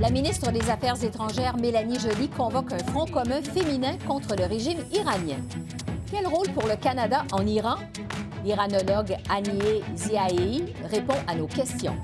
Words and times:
la 0.00 0.10
ministre 0.10 0.50
des 0.50 0.70
Affaires 0.70 1.02
étrangères 1.04 1.56
Mélanie 1.58 2.00
Joly 2.00 2.28
convoque 2.28 2.72
un 2.72 2.78
front 2.78 3.04
commun 3.04 3.42
féminin 3.42 3.96
contre 4.08 4.34
le 4.34 4.46
régime 4.46 4.78
iranien. 4.92 5.36
Quel 6.10 6.26
rôle 6.26 6.48
pour 6.48 6.66
le 6.66 6.76
Canada 6.76 7.24
en 7.32 7.46
Iran? 7.46 7.76
L'iranologue 8.42 9.16
Anie 9.28 9.82
Ziaei 9.94 10.74
répond 10.90 11.16
à 11.26 11.34
nos 11.34 11.46
questions. 11.46 11.94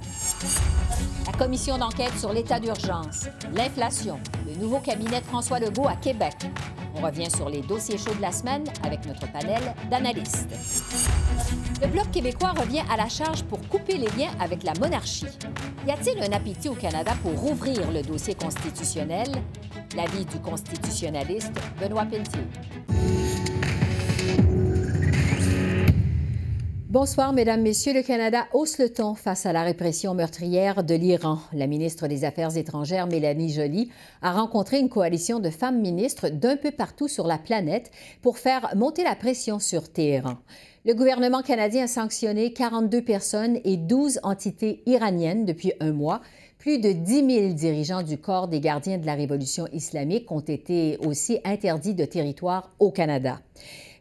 La 1.26 1.32
commission 1.32 1.78
d'enquête 1.78 2.16
sur 2.18 2.34
l'état 2.34 2.60
d'urgence, 2.60 3.28
l'inflation, 3.54 4.20
le 4.46 4.60
nouveau 4.60 4.78
cabinet 4.80 5.20
de 5.20 5.24
François 5.26 5.58
Legault 5.58 5.88
à 5.88 5.96
Québec. 5.96 6.34
On 6.96 7.02
revient 7.02 7.30
sur 7.30 7.48
les 7.48 7.60
dossiers 7.60 7.98
chauds 7.98 8.14
de 8.14 8.22
la 8.22 8.32
semaine 8.32 8.64
avec 8.82 9.04
notre 9.06 9.30
panel 9.30 9.74
d'analystes. 9.90 10.48
Le 11.82 11.88
Bloc 11.88 12.10
québécois 12.10 12.52
revient 12.52 12.82
à 12.90 12.96
la 12.96 13.08
charge 13.08 13.42
pour 13.44 13.60
couper 13.68 13.98
les 13.98 14.08
liens 14.16 14.30
avec 14.40 14.62
la 14.62 14.72
monarchie. 14.80 15.26
Y 15.86 15.90
a-t-il 15.90 16.22
un 16.22 16.34
appétit 16.34 16.68
au 16.68 16.74
Canada 16.74 17.12
pour 17.22 17.32
rouvrir 17.32 17.90
le 17.90 18.02
dossier 18.02 18.34
constitutionnel? 18.34 19.28
L'avis 19.94 20.24
du 20.24 20.38
constitutionnaliste 20.38 21.52
Benoît 21.78 22.06
Pelletier. 22.06 22.40
Bonsoir, 26.98 27.34
Mesdames, 27.34 27.60
Messieurs. 27.60 27.92
Le 27.92 28.00
Canada 28.00 28.46
hausse 28.54 28.78
le 28.78 28.88
ton 28.88 29.14
face 29.14 29.44
à 29.44 29.52
la 29.52 29.64
répression 29.64 30.14
meurtrière 30.14 30.82
de 30.82 30.94
l'Iran. 30.94 31.40
La 31.52 31.66
ministre 31.66 32.08
des 32.08 32.24
Affaires 32.24 32.56
étrangères, 32.56 33.06
Mélanie 33.06 33.52
Joly, 33.52 33.90
a 34.22 34.32
rencontré 34.32 34.78
une 34.78 34.88
coalition 34.88 35.38
de 35.38 35.50
femmes 35.50 35.78
ministres 35.78 36.30
d'un 36.30 36.56
peu 36.56 36.70
partout 36.70 37.06
sur 37.06 37.26
la 37.26 37.36
planète 37.36 37.90
pour 38.22 38.38
faire 38.38 38.70
monter 38.76 39.04
la 39.04 39.14
pression 39.14 39.58
sur 39.58 39.92
Téhéran. 39.92 40.38
Le 40.86 40.94
gouvernement 40.94 41.42
canadien 41.42 41.84
a 41.84 41.86
sanctionné 41.86 42.54
42 42.54 43.02
personnes 43.02 43.58
et 43.64 43.76
12 43.76 44.20
entités 44.22 44.82
iraniennes 44.86 45.44
depuis 45.44 45.74
un 45.80 45.92
mois. 45.92 46.22
Plus 46.56 46.78
de 46.78 46.92
10 46.92 47.40
000 47.40 47.52
dirigeants 47.52 48.02
du 48.04 48.16
corps 48.16 48.48
des 48.48 48.60
gardiens 48.60 48.96
de 48.96 49.04
la 49.04 49.16
révolution 49.16 49.66
islamique 49.70 50.32
ont 50.32 50.40
été 50.40 50.96
aussi 51.04 51.40
interdits 51.44 51.94
de 51.94 52.06
territoire 52.06 52.70
au 52.78 52.90
Canada. 52.90 53.38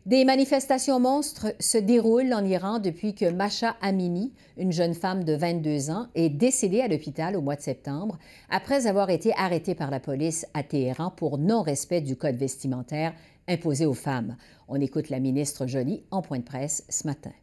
Des 0.06 0.23
manifestations 0.23 1.00
monstres 1.00 1.56
se 1.59 1.80
déroulent 1.80 2.31
en 2.36 2.45
Iran 2.45 2.78
depuis 2.78 3.16
que 3.16 3.28
Masha 3.28 3.75
Amini, 3.81 4.34
une 4.56 4.72
jeune 4.72 4.94
femme 4.94 5.23
de 5.23 5.34
22 5.34 5.89
ans, 5.89 6.09
est 6.14 6.30
décédée 6.30 6.81
à 6.81 6.88
l'hôpital 6.88 7.36
au 7.36 7.42
mois 7.42 7.56
de 7.56 7.61
septembre 7.61 8.20
après 8.52 8.86
avoir 8.86 9.09
été 9.09 9.33
arrêtée 9.36 9.73
par 9.73 9.89
la 9.89 10.00
police 10.00 10.45
à 10.53 10.61
Téhéran 10.61 11.09
pour 11.09 11.39
non-respect 11.39 12.02
du 12.02 12.16
code 12.16 12.36
vestimentaire 12.36 13.16
imposé 13.48 13.88
aux 13.88 13.95
femmes. 13.95 14.38
On 14.67 14.80
écoute 14.80 15.09
la 15.09 15.20
ministre 15.20 15.66
Joly 15.66 16.03
en 16.11 16.22
point 16.22 16.38
de 16.38 16.44
presse 16.44 16.86
ce 16.88 17.08
matin. 17.08 17.33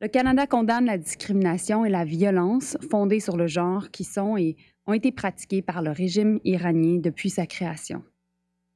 Le 0.00 0.08
Canada 0.08 0.46
condamne 0.46 0.86
la 0.86 0.96
discrimination 0.96 1.84
et 1.84 1.90
la 1.90 2.06
violence 2.06 2.78
fondées 2.90 3.20
sur 3.20 3.36
le 3.36 3.48
genre 3.48 3.90
qui 3.90 4.04
sont 4.04 4.38
et 4.38 4.56
ont 4.86 4.94
été 4.94 5.12
pratiquées 5.12 5.60
par 5.60 5.82
le 5.82 5.90
régime 5.90 6.40
iranien 6.42 7.00
depuis 7.02 7.28
sa 7.28 7.44
création. 7.44 8.02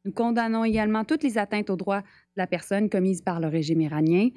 Nous 0.05 0.12
condamnons 0.12 0.65
également 0.65 1.05
toutes 1.05 1.23
les 1.23 1.39
atteintes 1.39 1.70
aux 1.70 1.77
droits 1.77 2.01
de 2.01 2.06
la 2.37 2.47
personne 2.47 2.89
commises 2.89 3.23
par 3.23 3.41
le 3.41 3.48
régime 3.48 3.81
iranien. 3.81 4.29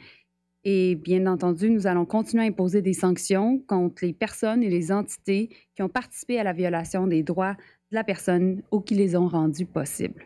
Et 0.65 0.95
bien 0.95 1.25
entendu, 1.27 1.69
nous 1.69 1.87
allons 1.87 2.05
continuer 2.05 2.43
à 2.43 2.47
imposer 2.47 2.81
des 2.81 2.93
sanctions 2.93 3.59
contre 3.59 4.05
les 4.05 4.13
personnes 4.13 4.63
et 4.63 4.69
les 4.69 4.91
entités 4.91 5.49
qui 5.75 5.81
ont 5.81 5.89
participé 5.89 6.39
à 6.39 6.43
la 6.43 6.53
violation 6.53 7.07
des 7.07 7.23
droits 7.23 7.53
de 7.91 7.95
la 7.95 8.03
personne 8.03 8.61
ou 8.71 8.79
qui 8.79 8.95
les 8.95 9.15
ont 9.15 9.27
rendus 9.27 9.65
possibles. 9.65 10.25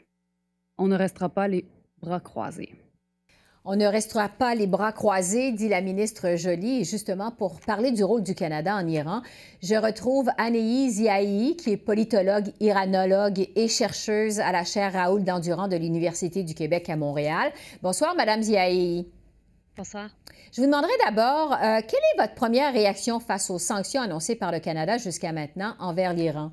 On 0.78 0.88
ne 0.88 0.96
restera 0.96 1.30
pas 1.30 1.48
les 1.48 1.66
bras 2.00 2.20
croisés. 2.20 2.74
On 3.70 3.76
ne 3.76 3.86
restera 3.86 4.30
pas 4.30 4.56
les 4.56 4.66
bras 4.66 4.94
croisés, 4.94 5.52
dit 5.52 5.68
la 5.68 5.82
ministre 5.82 6.38
Joly. 6.38 6.80
Et 6.80 6.84
justement, 6.86 7.32
pour 7.32 7.60
parler 7.60 7.92
du 7.92 8.02
rôle 8.02 8.24
du 8.24 8.34
Canada 8.34 8.74
en 8.74 8.88
Iran, 8.88 9.24
je 9.62 9.76
retrouve 9.76 10.30
Anei 10.38 10.90
Ziaï, 10.90 11.58
qui 11.58 11.74
est 11.74 11.78
politologue, 11.78 12.54
iranologue 12.62 13.46
et 13.58 13.68
chercheuse 13.68 14.40
à 14.40 14.54
la 14.54 14.64
chaire 14.64 14.94
Raoul 14.94 15.26
Dandurand 15.26 15.68
de 15.68 15.76
l'Université 15.76 16.44
du 16.44 16.54
Québec 16.54 16.90
à 16.90 16.96
Montréal. 16.96 17.52
Bonsoir, 17.84 18.16
Madame 18.16 18.42
Ziaï. 18.42 19.06
Bonsoir. 19.76 20.12
Je 20.54 20.62
vous 20.62 20.68
demanderai 20.68 20.94
d'abord, 21.04 21.52
euh, 21.52 21.82
quelle 21.86 22.00
est 22.16 22.22
votre 22.22 22.36
première 22.36 22.72
réaction 22.72 23.20
face 23.20 23.50
aux 23.50 23.60
sanctions 23.60 24.02
annoncées 24.02 24.36
par 24.36 24.54
le 24.54 24.60
Canada 24.60 24.98
jusqu'à 24.98 25.34
maintenant 25.34 25.76
envers 25.80 26.14
l'Iran? 26.14 26.52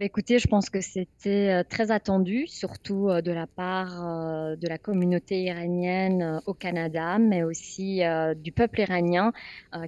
Bah, 0.00 0.06
écoutez, 0.06 0.40
je 0.40 0.48
pense 0.48 0.70
que 0.70 0.80
c'était 0.80 1.62
très 1.70 1.92
attendu, 1.92 2.48
surtout 2.48 3.10
de 3.22 3.30
la 3.30 3.46
part 3.46 4.56
de 4.56 4.66
la 4.68 4.76
communauté 4.76 5.42
iranienne 5.44 6.40
au 6.46 6.52
Canada, 6.54 7.18
mais 7.20 7.44
aussi 7.44 8.02
du 8.36 8.50
peuple 8.50 8.80
iranien 8.80 9.32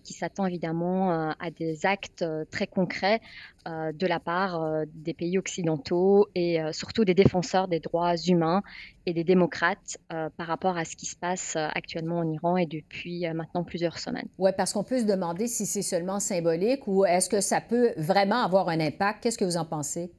qui 0.04 0.12
s'attend 0.12 0.46
évidemment 0.46 1.32
à 1.32 1.50
des 1.50 1.86
actes 1.86 2.24
très 2.52 2.68
concrets 2.68 3.20
de 3.66 4.06
la 4.06 4.20
part 4.20 4.84
des 4.94 5.12
pays 5.12 5.38
occidentaux 5.38 6.28
et 6.36 6.60
surtout 6.70 7.04
des 7.04 7.14
défenseurs 7.14 7.66
des 7.66 7.80
droits 7.80 8.16
humains 8.16 8.62
et 9.06 9.14
des 9.14 9.24
démocrates 9.24 9.96
par 10.08 10.46
rapport 10.46 10.76
à 10.76 10.84
ce 10.84 10.96
qui 10.96 11.06
se 11.06 11.16
passe 11.16 11.56
actuellement 11.56 12.18
en 12.18 12.30
Iran 12.30 12.56
et 12.56 12.66
depuis 12.66 13.24
maintenant 13.32 13.64
plusieurs 13.64 13.98
semaines. 13.98 14.28
Oui, 14.38 14.50
parce 14.56 14.72
qu'on 14.72 14.84
peut 14.84 14.98
se 14.98 15.04
demander 15.04 15.46
si 15.46 15.64
c'est 15.64 15.82
seulement 15.82 16.20
symbolique 16.20 16.86
ou 16.86 17.04
est-ce 17.04 17.28
que 17.28 17.40
ça 17.40 17.60
peut 17.60 17.92
vraiment 17.96 18.42
avoir 18.42 18.68
un 18.68 18.80
impact? 18.80 19.22
Qu'est-ce 19.22 19.38
que 19.38 19.44
vous 19.44 19.56
en 19.56 19.64
pensez? 19.64 20.12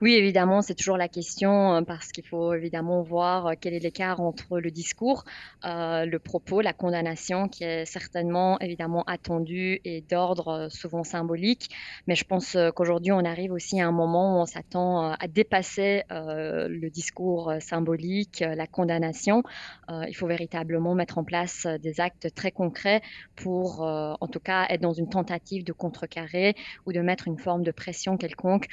Oui, 0.00 0.14
évidemment, 0.14 0.62
c'est 0.62 0.74
toujours 0.74 0.96
la 0.96 1.08
question 1.08 1.74
euh, 1.74 1.82
parce 1.82 2.12
qu'il 2.12 2.24
faut 2.24 2.54
évidemment 2.54 3.02
voir 3.02 3.46
euh, 3.46 3.52
quel 3.60 3.74
est 3.74 3.80
l'écart 3.80 4.20
entre 4.20 4.60
le 4.60 4.70
discours, 4.70 5.24
euh, 5.64 6.04
le 6.04 6.18
propos, 6.18 6.60
la 6.60 6.72
condamnation 6.72 7.48
qui 7.48 7.64
est 7.64 7.84
certainement 7.84 8.58
évidemment 8.60 9.02
attendue 9.06 9.80
et 9.84 10.00
d'ordre 10.02 10.68
souvent 10.70 11.02
symbolique. 11.02 11.70
Mais 12.06 12.14
je 12.14 12.24
pense 12.24 12.56
qu'aujourd'hui, 12.76 13.12
on 13.12 13.24
arrive 13.24 13.52
aussi 13.52 13.80
à 13.80 13.88
un 13.88 13.92
moment 13.92 14.36
où 14.36 14.42
on 14.42 14.46
s'attend 14.46 15.12
à 15.12 15.28
dépasser 15.28 16.02
le 16.10 16.88
discours 16.88 17.52
symbolique, 17.60 18.40
la 18.40 18.66
condamnation. 18.66 19.42
il 19.88 20.14
faut 20.14 20.26
véritablement 20.26 20.94
mettre 20.94 21.18
en 21.18 21.24
place 21.24 21.66
des 21.66 22.00
actes 22.00 22.34
très 22.34 22.50
concrets 22.50 23.00
pour, 23.36 23.80
en 23.82 24.28
tout 24.28 24.40
cas, 24.40 24.66
être 24.68 24.80
dans 24.80 24.92
une 24.92 25.08
tentative 25.08 25.64
de 25.64 25.72
contrecarrer 25.72 26.54
ou 26.86 26.92
de 26.92 27.00
mettre 27.00 27.28
une 27.28 27.38
forme 27.38 27.62
de 27.62 27.70
pression 27.70 28.16
quelconque 28.16 28.66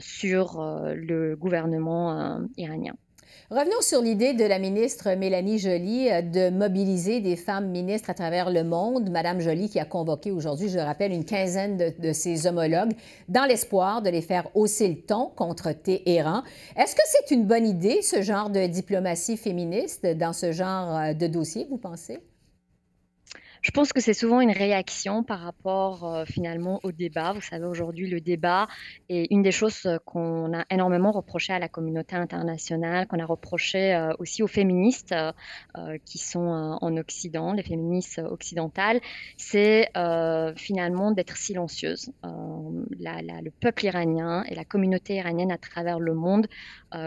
sur 0.00 0.41
euh, 0.58 0.94
le 0.94 1.36
gouvernement 1.36 2.18
euh, 2.18 2.38
iranien. 2.56 2.94
Revenons 3.50 3.80
sur 3.80 4.00
l'idée 4.00 4.32
de 4.32 4.44
la 4.44 4.58
ministre 4.58 5.14
Mélanie 5.14 5.58
Joly 5.58 6.10
euh, 6.10 6.22
de 6.22 6.50
mobiliser 6.50 7.20
des 7.20 7.36
femmes 7.36 7.68
ministres 7.68 8.10
à 8.10 8.14
travers 8.14 8.50
le 8.50 8.64
monde. 8.64 9.10
Madame 9.10 9.40
Joly 9.40 9.68
qui 9.68 9.78
a 9.78 9.84
convoqué 9.84 10.30
aujourd'hui, 10.30 10.68
je 10.68 10.78
le 10.78 10.84
rappelle, 10.84 11.12
une 11.12 11.24
quinzaine 11.24 11.76
de, 11.76 12.12
ses 12.12 12.46
homologues 12.46 12.92
dans 13.28 13.44
l'espoir 13.44 14.02
de 14.02 14.10
les 14.10 14.22
faire 14.22 14.48
hausser 14.54 14.88
le 14.88 15.00
ton 15.02 15.30
contre 15.36 15.72
Téhéran. 15.72 16.42
Est-ce 16.76 16.94
que 16.94 17.02
c'est 17.04 17.34
une 17.34 17.46
bonne 17.46 17.66
idée, 17.66 18.02
ce 18.02 18.22
genre 18.22 18.50
de 18.50 18.66
diplomatie 18.66 19.36
féministe 19.36 20.06
dans 20.06 20.32
ce 20.32 20.52
genre 20.52 21.14
de 21.14 21.26
dossier, 21.26 21.66
vous 21.68 21.78
pensez? 21.78 22.20
Je 23.62 23.70
pense 23.70 23.92
que 23.92 24.00
c'est 24.00 24.12
souvent 24.12 24.40
une 24.40 24.50
réaction 24.50 25.22
par 25.22 25.38
rapport 25.38 26.04
euh, 26.04 26.24
finalement 26.24 26.80
au 26.82 26.90
débat. 26.90 27.32
Vous 27.32 27.40
savez, 27.40 27.64
aujourd'hui, 27.64 28.10
le 28.10 28.20
débat 28.20 28.66
est 29.08 29.28
une 29.30 29.42
des 29.42 29.52
choses 29.52 29.86
euh, 29.86 29.98
qu'on 30.04 30.52
a 30.52 30.64
énormément 30.68 31.12
reproché 31.12 31.52
à 31.52 31.60
la 31.60 31.68
communauté 31.68 32.16
internationale, 32.16 33.06
qu'on 33.06 33.20
a 33.20 33.24
reproché 33.24 33.94
euh, 33.94 34.12
aussi 34.18 34.42
aux 34.42 34.48
féministes 34.48 35.14
qui 36.04 36.18
sont 36.18 36.78
en 36.80 36.96
Occident, 36.96 37.52
les 37.52 37.62
féministes 37.62 38.20
occidentales, 38.24 39.00
c'est 39.36 39.90
finalement 40.56 41.12
d'être 41.12 41.36
silencieuse. 41.36 42.10
le 42.22 43.50
peuple 43.50 43.84
iranien 43.84 44.44
et 44.48 44.54
la 44.54 44.64
communauté 44.64 45.16
iranienne 45.16 45.52
à 45.52 45.58
travers 45.58 45.98
le 45.98 46.14
monde 46.14 46.46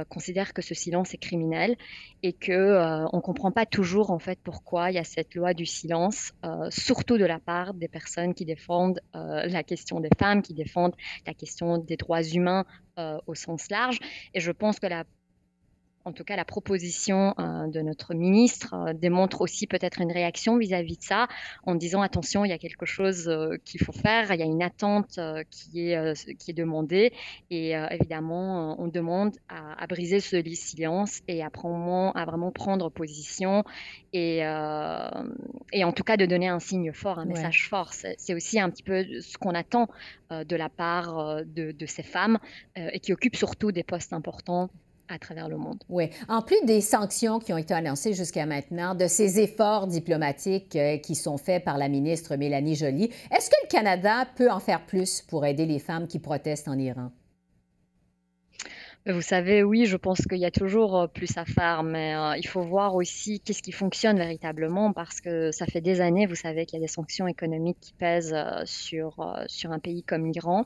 considèrent 0.10 0.54
que 0.54 0.62
ce 0.62 0.74
silence 0.74 1.13
est 1.13 1.18
criminel 1.18 1.75
et 2.24 2.34
que 2.34 3.06
on 3.13 3.22
comprend 3.22 3.51
pas 3.51 3.66
toujours 3.66 4.12
en 4.12 4.19
fait 4.19 4.40
pourquoi 4.44 4.92
il 4.92 4.96
y 4.96 5.00
a 5.00 5.04
cette 5.04 5.36
loi 5.36 5.54
du 5.54 5.66
silence 5.66 6.34
euh, 6.45 6.68
surtout 6.69 7.18
de 7.18 7.25
la 7.25 7.39
part 7.39 7.74
des 7.74 7.88
personnes 7.88 8.36
qui 8.36 8.45
défendent 8.45 9.00
euh, 9.15 9.45
la 9.47 9.63
question 9.63 10.00
des 10.00 10.09
femmes, 10.19 10.44
qui 10.44 10.53
défendent 10.53 10.95
la 11.25 11.33
question 11.33 11.80
des 11.80 11.97
droits 11.97 12.21
humains 12.21 12.65
euh, 13.00 13.18
au 13.25 13.33
sens 13.33 13.69
large. 13.71 13.97
Et 14.33 14.39
je 14.39 14.51
pense 14.51 14.80
que 14.80 14.86
la 14.86 15.06
en 16.06 16.13
tout 16.13 16.24
cas 16.24 16.36
la 16.36 16.46
proposition 16.46 17.34
de 17.38 17.81
notre 17.81 18.13
ministre 18.13 18.94
démontre 18.94 19.42
aussi 19.42 19.68
peut-être 19.68 20.02
une 20.02 20.12
réaction 20.12 20.57
vis-à-vis 20.57 20.98
de 20.98 21.04
ça, 21.04 21.28
en 21.63 21.75
disant 21.75 22.02
attention, 22.02 22.46
il 22.46 22.50
y 22.50 22.54
a 22.54 22.57
quelque 22.60 22.86
chose 22.86 23.30
qu'il 23.66 23.81
faut 23.81 23.92
faire, 23.92 24.31
il 24.31 24.40
y 24.40 24.44
a 24.44 24.46
une 24.46 24.62
attente 24.62 25.19
qui, 25.50 25.90
est, 25.90 26.38
qui 26.38 26.52
est 26.52 26.54
demandée, 26.54 27.12
et 27.50 27.72
évidemment, 27.90 28.80
on 28.80 28.88
demande 28.88 29.36
à, 29.50 29.86
briser 29.88 30.19
ce 30.19 30.42
silence 30.54 31.22
et 31.28 31.42
à, 31.44 31.48
à 31.48 32.25
vraiment 32.25 32.51
prendre 32.51 32.90
position 32.90 33.63
et, 34.13 34.40
et 34.40 35.84
en 35.84 35.92
tout 35.92 36.04
cas 36.04 36.18
de 36.18 36.25
donner 36.25 36.48
un 36.48 36.60
signe 36.60 36.94
fort, 36.94 37.19
un 37.19 37.25
message 37.25 37.68
fort. 37.68 37.94
C'est 37.94 38.34
aussi 38.34 38.60
un 38.60 38.69
petit 38.69 38.84
peu 38.84 39.04
ce 39.22 39.38
qu'on 39.38 39.56
attend 39.56 39.88
de 40.30 40.56
la 40.56 40.69
part 40.69 41.44
de, 41.46 41.72
de 41.72 41.86
ces 41.86 42.04
femmes 42.04 42.38
et 42.75 43.00
qui 43.00 43.12
occupent 43.12 43.36
surtout 43.36 43.72
des 43.72 43.84
postes 43.84 44.13
importants 44.13 44.69
à 45.07 45.19
travers 45.19 45.50
le 45.50 45.57
monde. 45.57 45.84
Oui. 45.90 46.10
En 46.28 46.42
plus 46.42 46.57
des 46.66 46.81
sanctions 46.81 47.40
qui 47.40 47.54
ont 47.54 47.57
été 47.57 47.74
annoncées 47.74 48.13
jusqu'à 48.13 48.46
maintenant, 48.46 48.96
de 48.96 49.07
ces 49.07 49.40
efforts 49.40 49.88
diplomatiques 49.88 50.75
euh, 50.75 50.98
qui 50.98 51.16
sont 51.16 51.38
faits 51.38 51.63
par 51.63 51.78
la 51.78 51.90
ministre 51.90 52.36
Mélanie 52.36 52.75
Joly, 52.75 53.12
est-ce 53.31 53.50
que 53.50 53.56
le 53.63 53.69
Canada 53.69 54.25
peut 54.36 54.50
en 54.50 54.60
faire 54.60 54.86
plus 54.86 55.22
pour 55.22 55.46
aider 55.46 55.66
les 55.66 55.80
femmes 55.80 56.07
qui 56.07 56.19
protestent 56.19 56.68
en 56.68 56.78
Iran? 56.78 57.12
Vous 59.07 59.22
savez, 59.22 59.62
oui, 59.62 59.86
je 59.86 59.98
pense 59.98 60.22
qu'il 60.25 60.40
y 60.40 60.46
a 60.46 60.52
toujours 60.52 61.07
plus 61.13 61.38
à 61.38 61.46
faire, 61.46 61.84
mais 61.84 62.16
il 62.40 62.48
faut 62.48 62.63
voir 62.63 62.96
aussi 62.96 63.40
qu'est-ce 63.40 63.62
qui 63.62 63.72
fonctionne 63.72 64.18
véritablement 64.18 64.94
parce 64.94 65.22
que 65.22 65.52
ça 65.52 65.68
fait 65.68 65.80
des 65.80 66.02
années, 66.02 66.25
vous 66.25 66.34
savez, 66.34 66.66
qu'il 66.66 66.80
y 66.80 66.81
a 66.81 66.86
des 66.88 66.92
sanctions 66.92 67.28
économiques 67.28 67.78
qui 67.80 67.94
pèsent 67.94 68.36
sur, 68.63 69.44
sur 69.46 69.72
un 69.72 69.78
pays 69.78 70.02
comme 70.02 70.25
l'Iran. 70.31 70.66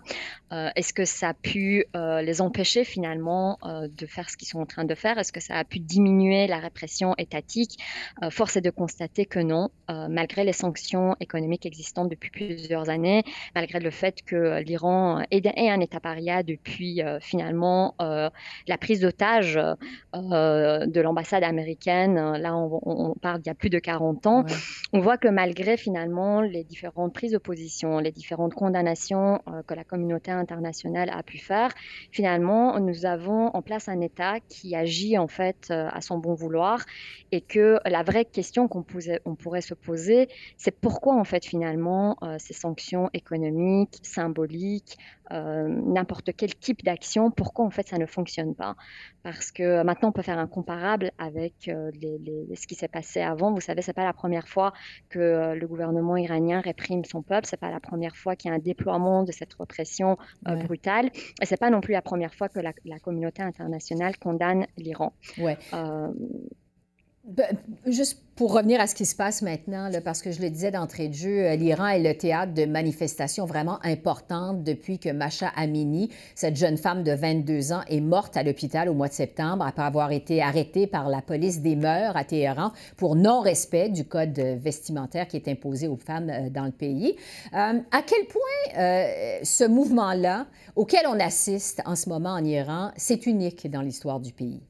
Est-ce 0.51 0.93
que 0.93 1.03
ça 1.03 1.29
a 1.29 1.33
pu 1.33 1.83
les 1.93 2.39
empêcher 2.39 2.85
finalement 2.85 3.59
de 3.65 4.05
faire 4.05 4.29
ce 4.29 4.37
qu'ils 4.37 4.47
sont 4.47 4.61
en 4.61 4.65
train 4.65 4.85
de 4.85 4.95
faire? 4.95 5.17
Est-ce 5.17 5.33
que 5.33 5.41
ça 5.41 5.55
a 5.55 5.65
pu 5.65 5.79
diminuer 5.79 6.47
la 6.47 6.59
répression 6.59 7.15
étatique? 7.17 7.77
Force 8.29 8.55
est 8.55 8.61
de 8.61 8.69
constater 8.69 9.25
que 9.25 9.39
non, 9.39 9.67
malgré 9.89 10.45
les 10.45 10.53
sanctions 10.53 11.13
économiques 11.19 11.65
existantes 11.65 12.07
depuis 12.07 12.29
plusieurs 12.29 12.89
années, 12.89 13.23
malgré 13.53 13.81
le 13.81 13.91
fait 13.91 14.21
que 14.25 14.61
l'Iran 14.61 15.25
est, 15.29 15.45
un 15.45 15.81
État 15.81 15.99
paria 15.99 16.41
depuis 16.41 17.01
finalement 17.19 17.95
la 18.67 18.77
prise 18.77 18.99
d'otage 19.01 19.59
euh, 20.15 20.85
de 20.87 21.01
l'ambassade 21.01 21.43
américaine. 21.43 22.15
Là, 22.37 22.55
on, 22.55 23.13
parle 23.21 23.41
d'il 23.41 23.47
y 23.47 23.51
a 23.51 23.55
plus 23.55 23.69
de 23.69 23.77
40 23.77 24.25
ans. 24.25 24.43
On 24.91 24.99
voit 24.99 25.17
que 25.17 25.27
malgré 25.27 25.77
finalement 25.77 26.41
les 26.41 26.63
différentes 26.63 27.13
prises 27.13 27.33
de 27.33 27.37
position, 27.37 27.99
les 27.99 28.11
différentes 28.11 28.55
condamnations 28.55 29.39
euh, 29.47 29.61
que 29.67 29.75
la 29.75 29.83
communauté 29.83 30.31
internationale 30.31 31.11
a 31.13 31.21
pu 31.21 31.37
faire, 31.37 31.71
finalement, 32.11 32.79
nous 32.79 33.05
avons 33.05 33.47
en 33.55 33.61
place 33.61 33.87
un 33.87 34.01
État 34.01 34.39
qui 34.47 34.75
agit 34.75 35.17
en 35.17 35.27
fait 35.27 35.67
euh, 35.69 35.87
à 35.91 36.01
son 36.01 36.17
bon 36.17 36.33
vouloir 36.33 36.83
et 37.31 37.41
que 37.41 37.79
la 37.85 38.01
vraie 38.01 38.25
question 38.25 38.67
qu'on 38.67 38.83
on 39.25 39.35
pourrait 39.35 39.61
se 39.61 39.75
poser, 39.75 40.27
c'est 40.57 40.71
pourquoi 40.71 41.15
en 41.15 41.23
fait 41.23 41.45
finalement 41.45 42.17
ces 42.39 42.53
sanctions 42.53 43.09
économiques, 43.13 43.99
symboliques, 44.01 44.97
n'importe 45.29 46.31
quel 46.35 46.55
type 46.55 46.83
d'action, 46.83 47.29
pourquoi 47.29 47.65
en 47.65 47.69
fait 47.69 47.87
ça 47.87 47.99
ne 47.99 48.07
fonctionne 48.07 48.18
fonctionne 48.19 48.55
pas. 48.55 48.75
Parce 49.23 49.51
que 49.51 49.83
maintenant, 49.83 50.09
on 50.09 50.11
peut 50.11 50.21
faire 50.21 50.39
un 50.39 50.47
comparable 50.47 51.11
avec 51.17 51.67
euh, 51.67 51.91
ce 52.55 52.67
qui 52.67 52.75
s'est 52.75 52.87
passé 52.87 53.21
avant. 53.21 53.53
Vous 53.53 53.61
savez, 53.61 53.81
ce 53.81 53.89
n'est 53.89 53.93
pas 53.93 54.03
la 54.03 54.13
première 54.13 54.47
fois 54.47 54.73
que 55.09 55.19
euh, 55.19 55.55
le 55.55 55.67
gouvernement 55.67 56.17
iranien 56.17 56.61
réprime 56.61 57.03
son 57.05 57.21
peuple. 57.21 57.47
Ce 57.47 57.55
n'est 57.55 57.59
pas 57.59 57.71
la 57.71 57.79
première 57.79 58.15
fois 58.15 58.35
qu'il 58.35 58.49
y 58.49 58.53
a 58.53 58.55
un 58.55 58.59
déploiement 58.59 59.23
de 59.23 59.31
cette 59.31 59.53
répression 59.53 60.17
euh, 60.47 60.55
brutale. 60.55 61.09
Et 61.41 61.45
ce 61.45 61.53
n'est 61.53 61.57
pas 61.57 61.69
non 61.69 61.81
plus 61.81 61.93
la 61.93 62.01
première 62.01 62.33
fois 62.33 62.49
que 62.49 62.59
la, 62.59 62.73
communauté 62.99 63.41
internationale 63.41 64.17
condamne 64.17 64.67
l'Iran. 64.77 65.13
Ouais. 65.37 65.57
Juste 67.85 68.21
pour 68.35 68.53
revenir 68.53 68.79
à 68.79 68.87
ce 68.87 68.95
qui 68.95 69.05
se 69.05 69.17
passe 69.17 69.41
maintenant, 69.41 69.89
parce 70.05 70.21
que 70.21 70.31
je 70.31 70.41
le 70.41 70.49
disais 70.49 70.71
d'entrée 70.71 71.09
de 71.09 71.13
jeu, 71.13 71.45
euh, 71.45 71.55
l'Iran 71.57 71.87
est 71.87 71.99
le 71.99 72.17
théâtre 72.17 72.53
de 72.53 72.63
manifestations 72.63 73.45
vraiment 73.45 73.79
importantes 73.83 74.63
depuis 74.63 74.97
que 74.97 75.09
Masha 75.09 75.49
Amini, 75.57 76.09
cette 76.35 76.55
jeune 76.55 76.77
femme 76.77 77.03
de 77.03 77.11
22 77.11 77.73
ans, 77.73 77.81
est 77.89 77.99
morte 77.99 78.37
à 78.37 78.43
l'hôpital 78.43 78.87
au 78.87 78.93
mois 78.93 79.09
de 79.09 79.13
septembre 79.13 79.65
après 79.65 79.83
avoir 79.83 80.13
été 80.13 80.41
arrêtée 80.41 80.87
par 80.87 81.09
la 81.09 81.21
police 81.21 81.59
des 81.59 81.75
mœurs 81.75 82.15
à 82.15 82.23
Téhéran 82.23 82.71
pour 82.95 83.17
non-respect 83.17 83.89
du 83.89 84.05
code 84.05 84.39
vestimentaire 84.39 85.27
qui 85.27 85.35
est 85.35 85.49
imposé 85.49 85.89
aux 85.89 85.97
femmes 85.97 86.29
euh, 86.29 86.49
dans 86.49 86.65
le 86.65 86.71
pays. 86.71 87.17
Euh, 87.53 87.79
à 87.91 88.01
quel 88.03 88.25
point 88.25 89.43
ce 89.43 89.67
mouvement-là, 89.67 90.47
auquel 90.77 91.01
on 91.07 91.19
assiste 91.19 91.81
en 91.85 91.95
ce 91.95 92.07
moment 92.07 92.31
en 92.31 92.45
Iran, 92.45 92.91
c'est 92.95 93.25
unique 93.25 93.69
dans 93.69 93.81
l'histoire 93.81 94.21
du 94.21 94.31
pays? 94.31 94.61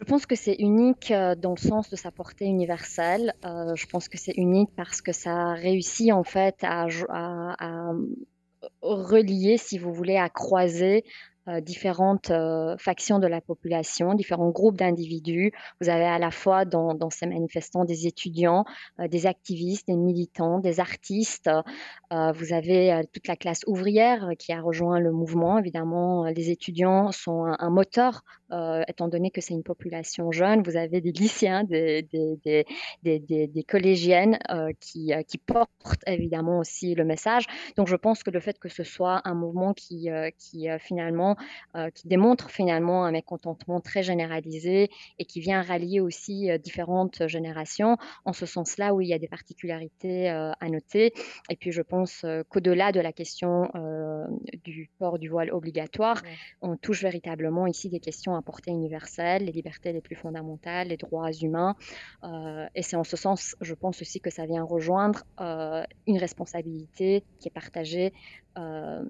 Je 0.00 0.04
pense 0.04 0.26
que 0.26 0.36
c'est 0.36 0.54
unique 0.54 1.10
euh, 1.10 1.34
dans 1.34 1.50
le 1.50 1.60
sens 1.60 1.90
de 1.90 1.96
sa 1.96 2.12
portée 2.12 2.44
universelle. 2.44 3.34
Euh, 3.44 3.74
je 3.74 3.86
pense 3.86 4.08
que 4.08 4.16
c'est 4.16 4.34
unique 4.36 4.70
parce 4.76 5.02
que 5.02 5.12
ça 5.12 5.54
réussit 5.54 6.12
en 6.12 6.22
fait 6.22 6.56
à, 6.62 6.86
à, 7.08 7.92
relier, 8.82 9.56
si 9.56 9.78
vous 9.78 9.92
voulez, 9.92 10.16
à 10.16 10.28
croiser 10.28 11.04
euh, 11.04 11.27
différentes 11.62 12.32
factions 12.78 13.18
de 13.18 13.26
la 13.26 13.40
population, 13.40 14.14
différents 14.14 14.50
groupes 14.50 14.76
d'individus. 14.76 15.52
Vous 15.80 15.88
avez 15.88 16.04
à 16.04 16.18
la 16.18 16.30
fois 16.30 16.64
dans, 16.64 17.10
ces 17.10 17.26
manifestants 17.26 17.84
des 17.84 18.06
étudiants, 18.06 18.64
des 18.98 19.26
activistes, 19.26 19.88
des 19.88 19.96
militants, 19.96 20.58
des 20.58 20.80
artistes. 20.80 21.50
vous 22.10 22.52
avez 22.52 23.02
toute 23.12 23.28
la 23.28 23.36
classe 23.36 23.62
ouvrière 23.66 24.30
qui 24.38 24.52
a 24.52 24.60
rejoint 24.60 25.00
le 25.00 25.12
mouvement. 25.12 25.58
Évidemment, 25.58 26.24
les 26.24 26.50
étudiants 26.50 27.12
sont 27.12 27.44
un 27.58 27.70
moteur 27.70 28.22
euh, 28.50 28.82
étant 28.88 29.08
donné 29.08 29.30
que 29.30 29.42
c'est 29.42 29.52
une 29.52 29.62
population 29.62 30.32
jeune, 30.32 30.62
vous 30.62 30.78
avez 30.78 31.02
des 31.02 31.12
lycéens, 31.12 31.64
des, 31.64 32.06
collégiennes 33.68 34.38
euh, 34.50 34.72
qui, 34.80 35.12
euh, 35.12 35.22
portent 35.44 36.02
évidemment 36.06 36.58
aussi 36.58 36.94
le 36.94 37.04
message. 37.04 37.44
Donc 37.76 37.88
je 37.88 37.96
pense 37.96 38.22
que 38.22 38.30
le 38.30 38.40
fait 38.40 38.58
que 38.58 38.70
ce 38.70 38.84
soit 38.84 39.20
un 39.24 39.34
mouvement 39.34 39.74
qui 39.74 40.08
finalement, 40.80 41.36
qui 41.94 42.08
démontre 42.08 42.50
finalement 42.50 43.04
un 43.04 43.12
mécontentement 43.12 43.80
très 43.80 44.02
généralisé 44.02 44.90
et 45.18 45.24
qui 45.24 45.40
vient 45.40 45.62
rallier 45.62 46.00
aussi 46.00 46.48
différentes 46.58 47.26
générations, 47.26 47.96
en 48.24 48.32
ce 48.32 48.46
sens-là 48.46 48.94
où 48.94 49.00
il 49.00 49.08
y 49.08 49.14
a 49.14 49.18
des 49.18 49.28
particularités 49.28 50.28
à 50.28 50.68
noter. 50.68 51.12
Et 51.50 51.56
puis 51.56 51.72
je 51.72 51.82
pense 51.82 52.24
qu'au-delà 52.48 52.92
de 52.92 53.00
la 53.00 53.12
question 53.12 53.70
du 54.64 54.90
port 54.98 55.18
du 55.18 55.28
voile 55.28 55.52
obligatoire, 55.52 56.22
on 56.62 56.76
touche 56.76 57.02
véritablement 57.02 57.66
ici 57.66 57.88
des 57.88 58.00
questions 58.00 58.34
à 58.34 58.42
portée 58.42 58.70
universelle, 58.70 59.44
les 59.44 59.52
libertés 59.52 59.92
les 59.92 60.00
plus 60.00 60.16
fondamentales, 60.16 60.88
les 60.88 60.96
droits 60.96 61.32
humains. 61.32 61.76
Euh, 62.24 62.66
et 62.74 62.82
c'est 62.82 62.96
en 62.96 63.04
ce 63.04 63.16
sens, 63.16 63.56
je 63.60 63.74
pense 63.74 64.00
aussi 64.02 64.20
que 64.20 64.30
ça 64.30 64.46
vient 64.46 64.64
rejoindre 64.64 65.24
euh, 65.40 65.82
une 66.06 66.18
responsabilité 66.18 67.24
qui 67.40 67.48
est 67.48 67.52
partagée 67.52 68.12
euh, 68.58 69.02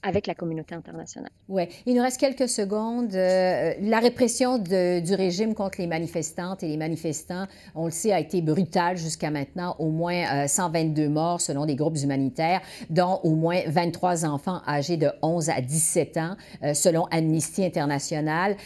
avec 0.00 0.28
la 0.28 0.34
communauté 0.34 0.76
internationale. 0.76 1.32
Oui. 1.48 1.64
Il 1.84 1.96
nous 1.96 2.02
reste 2.02 2.20
quelques 2.20 2.48
secondes. 2.48 3.12
Euh, 3.14 3.74
la 3.80 3.98
répression 3.98 4.56
du 4.56 5.14
régime 5.14 5.54
contre 5.54 5.80
les 5.80 5.88
manifestantes 5.88 6.62
et 6.62 6.68
les 6.68 6.76
manifestants, 6.76 7.46
on 7.74 7.86
le 7.86 7.90
sait, 7.90 8.12
a 8.12 8.20
été 8.20 8.40
brutale 8.40 8.96
jusqu'à 8.96 9.30
maintenant. 9.32 9.74
Au 9.80 9.90
moins 9.90 10.46
122 10.46 11.02
euh, 11.02 11.08
morts 11.08 11.40
selon 11.40 11.66
des 11.66 11.74
groupes 11.74 11.96
humanitaires, 11.96 12.60
dont 12.90 13.18
au 13.24 13.34
moins 13.34 13.60
23 13.66 14.24
enfants 14.24 14.60
âgés 14.68 14.96
de 14.96 15.10
11 15.20 15.50
à 15.50 15.60
17 15.60 16.16
ans, 16.16 16.36
selon 16.74 17.06
Amnesty 17.06 17.64
International. 17.64 18.56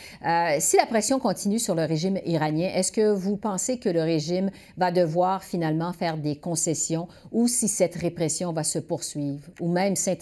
si 0.58 0.76
la 0.76 0.86
pression 0.86 1.18
continue 1.18 1.58
sur 1.58 1.74
le 1.74 1.84
régime 1.84 2.18
iranien, 2.26 2.68
est-ce 2.74 2.92
que 2.92 3.10
vous 3.10 3.38
pensez 3.38 3.78
que 3.78 3.88
le 3.88 4.02
régime 4.02 4.50
va 4.76 4.92
devoir 4.92 5.42
finalement 5.42 5.94
faire 5.94 6.18
des 6.18 6.36
concessions 6.36 7.08
ou 7.32 7.48
si 7.48 7.68
cette 7.68 7.94
répression 7.94 8.52
va 8.52 8.64
se 8.64 8.78
poursuivre 8.78 9.48
ou 9.58 9.68
même 9.68 9.96
s'intensifier 9.96 10.21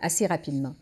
assez 0.00 0.26
rapidement. 0.26 0.74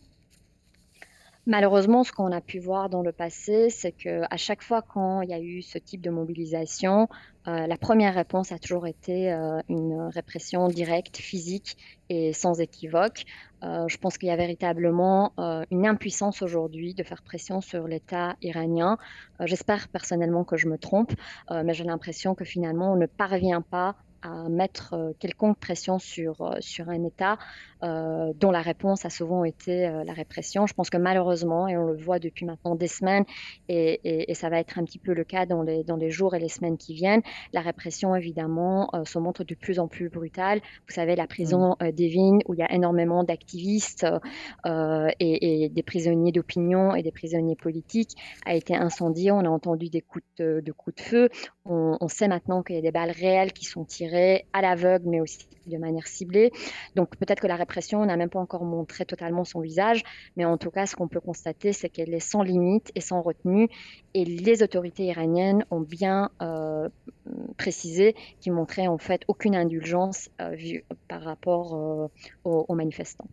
Malheureusement, 1.46 2.04
ce 2.04 2.12
qu'on 2.12 2.30
a 2.30 2.40
pu 2.40 2.60
voir 2.60 2.88
dans 2.88 3.02
le 3.02 3.10
passé, 3.10 3.68
c'est 3.68 3.90
que 3.90 4.22
à 4.30 4.36
chaque 4.36 4.62
fois 4.62 4.80
quand 4.80 5.22
il 5.22 5.30
y 5.30 5.34
a 5.34 5.40
eu 5.40 5.60
ce 5.60 5.76
type 5.76 6.00
de 6.00 6.10
mobilisation, 6.10 7.08
euh, 7.48 7.66
la 7.66 7.76
première 7.76 8.14
réponse 8.14 8.52
a 8.52 8.60
toujours 8.60 8.86
été 8.86 9.32
euh, 9.32 9.58
une 9.68 10.02
répression 10.14 10.68
directe, 10.68 11.16
physique 11.16 11.76
et 12.08 12.32
sans 12.32 12.60
équivoque. 12.60 13.24
Euh, 13.64 13.88
je 13.88 13.96
pense 13.96 14.18
qu'il 14.18 14.28
y 14.28 14.32
a 14.32 14.36
véritablement 14.36 15.32
une 15.72 15.84
impuissance 15.84 16.42
aujourd'hui 16.42 16.94
de 16.94 17.02
faire 17.02 17.22
pression 17.22 17.60
sur 17.60 17.88
l'État 17.88 18.36
iranien. 18.40 18.96
J'espère 19.40 19.88
personnellement 19.88 20.44
que 20.44 20.56
je 20.56 20.68
me 20.68 20.78
trompe, 20.78 21.12
mais 21.50 21.74
j'ai 21.74 21.84
l'impression 21.84 22.36
que 22.36 22.44
finalement 22.44 22.92
on 22.92 22.96
ne 22.96 23.06
parvient 23.06 23.62
pas 23.62 23.96
à 24.22 24.48
mettre 24.48 25.14
quelconque 25.18 25.58
pression 25.58 25.98
sur, 25.98 26.56
sur 26.60 26.88
un 26.88 27.04
État 27.04 27.38
dont 27.82 28.52
la 28.52 28.60
réponse 28.60 29.04
a 29.04 29.10
souvent 29.10 29.44
été 29.44 29.90
la 30.04 30.12
répression. 30.12 30.66
Je 30.66 30.74
pense 30.74 30.88
que 30.88 30.98
malheureusement, 30.98 31.66
et 31.66 31.76
on 31.76 31.86
le 31.86 31.96
voit 31.96 32.20
depuis 32.20 32.46
maintenant 32.46 32.76
des 32.76 32.86
semaines, 32.86 33.24
et, 33.68 34.30
et, 34.30 34.34
ça 34.34 34.48
va 34.50 34.60
être 34.60 34.78
un 34.78 34.84
petit 34.84 35.00
peu 35.00 35.12
le 35.12 35.24
cas 35.24 35.46
dans 35.46 35.62
les, 35.62 35.82
dans 35.82 35.96
les 35.96 36.10
jours 36.10 36.36
et 36.36 36.38
les 36.38 36.48
semaines 36.48 36.76
qui 36.76 36.94
viennent, 36.94 37.22
la 37.52 37.60
répression 37.60 38.14
évidemment 38.14 38.88
se 39.04 39.18
montre 39.18 39.42
de 39.42 39.54
plus 39.56 39.80
en 39.80 39.88
plus 39.88 40.08
brutale. 40.10 40.60
Vous 40.86 40.94
savez, 40.94 41.16
la 41.16 41.26
prison 41.26 41.74
mmh. 41.80 41.90
d'Evin, 41.90 42.38
où 42.46 42.54
il 42.54 42.60
y 42.60 42.62
a 42.62 42.72
énormément 42.72 43.24
d'activistes 43.24 44.06
et, 44.64 45.64
et, 45.64 45.68
des 45.68 45.82
prisonniers 45.82 46.32
d'opinion 46.32 46.94
et 46.94 47.02
des 47.02 47.12
prisonniers 47.12 47.56
politiques, 47.56 48.16
a 48.46 48.54
été 48.54 48.74
incendiée. 48.74 49.32
On 49.32 49.40
a 49.40 49.48
entendu 49.48 49.88
des 49.88 50.00
coups 50.00 50.24
de, 50.38 50.72
coups 50.72 50.96
de 50.96 51.02
feu. 51.02 51.28
On, 51.64 52.08
sait 52.08 52.26
maintenant 52.26 52.62
qu'il 52.62 52.74
y 52.74 52.78
a 52.78 52.82
des 52.82 52.90
balles 52.90 53.12
réelles 53.12 53.52
qui 53.52 53.64
sont 53.64 53.84
tirées 53.84 54.46
à 54.52 54.62
l'aveugle, 54.62 55.08
mais 55.08 55.20
aussi 55.20 55.46
de 55.66 55.78
manière 55.78 56.08
ciblée. 56.08 56.50
Donc 56.96 57.16
peut-être 57.16 57.40
que 57.40 57.46
la 57.46 57.54
répression 57.54 58.04
n'a 58.04 58.16
même 58.16 58.30
pas 58.30 58.40
encore 58.40 58.64
montré 58.64 59.04
totalement 59.04 59.44
son 59.44 59.60
visage, 59.60 60.02
mais 60.36 60.44
en 60.44 60.58
tout 60.58 60.72
cas, 60.72 60.86
ce 60.86 60.96
qu'on 60.96 61.06
peut 61.06 61.20
constater, 61.20 61.72
c'est 61.72 61.88
qu'elle 61.88 62.12
est 62.14 62.20
sans 62.20 62.42
limite 62.42 62.90
et 62.96 63.00
sans 63.00 63.22
retenue. 63.22 63.68
Et 64.14 64.24
les 64.24 64.64
autorités 64.64 65.04
iraniennes 65.04 65.64
ont 65.70 65.80
bien 65.80 66.30
euh, 66.42 66.88
précisé 67.58 68.16
qu'ils 68.40 68.52
montraient 68.52 68.88
en 68.88 68.98
fait 68.98 69.22
aucune 69.28 69.54
indulgence 69.54 70.30
euh, 70.40 70.56
par 71.06 71.22
rapport 71.22 71.74
euh, 71.74 72.08
aux 72.44 72.74
manifestants 72.74 73.28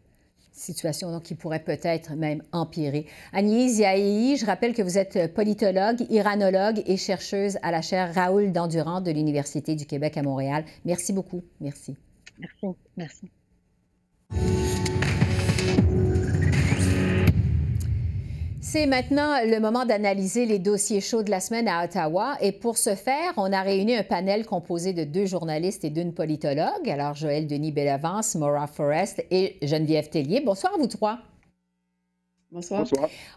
situation 0.52 1.12
donc, 1.12 1.24
qui 1.24 1.36
pourrait 1.36 1.64
peut-être 1.64 2.14
même 2.16 2.42
empirer. 2.52 3.06
Agnès 3.34 3.78
Yahi, 3.78 4.38
je 4.38 4.46
rappelle 4.46 4.74
que 4.74 4.82
vous 4.82 4.98
êtes 4.98 5.34
politologue, 5.34 6.06
iranologue 6.10 6.84
et 6.86 6.98
chercheuse 6.98 7.58
à 7.62 7.72
la 7.72 7.82
chaire 7.82 8.14
Raoul 8.14 8.52
Dandurand 8.52 9.02
de 9.02 9.12
l'Université 9.12 9.76
du 9.76 9.86
Québec 9.86 10.18
à 10.18 10.24
Montréal. 10.24 10.66
Merci 10.86 11.14
beaucoup. 11.14 11.44
Merci. 11.60 11.96
Merci. 12.40 12.68
Merci. 12.98 13.30
C'est 18.72 18.86
maintenant 18.86 19.44
le 19.44 19.60
moment 19.60 19.84
d'analyser 19.84 20.46
les 20.46 20.60
dossiers 20.60 21.02
chauds 21.02 21.24
de 21.24 21.32
la 21.32 21.40
semaine 21.40 21.68
à 21.68 21.84
Ottawa. 21.84 22.38
Et 22.40 22.52
pour 22.52 22.78
ce 22.78 22.94
faire, 22.94 23.34
on 23.36 23.52
a 23.52 23.64
réuni 23.64 23.96
un 23.96 24.04
panel 24.04 24.46
composé 24.46 24.94
de 24.94 25.06
deux 25.06 25.26
journalistes 25.26 25.86
et 25.86 25.90
d'une 25.90 26.14
politologue. 26.14 26.88
Alors, 26.88 27.16
Joël 27.16 27.48
Denis 27.48 27.72
Bellavance, 27.72 28.36
Maura 28.36 28.68
Forrest 28.68 29.26
et 29.32 29.58
Geneviève 29.64 30.12
Tellier. 30.12 30.44
Bonsoir 30.46 30.76
à 30.76 30.78
vous 30.78 30.86
trois. 30.86 31.18
Bonsoir. 32.52 32.84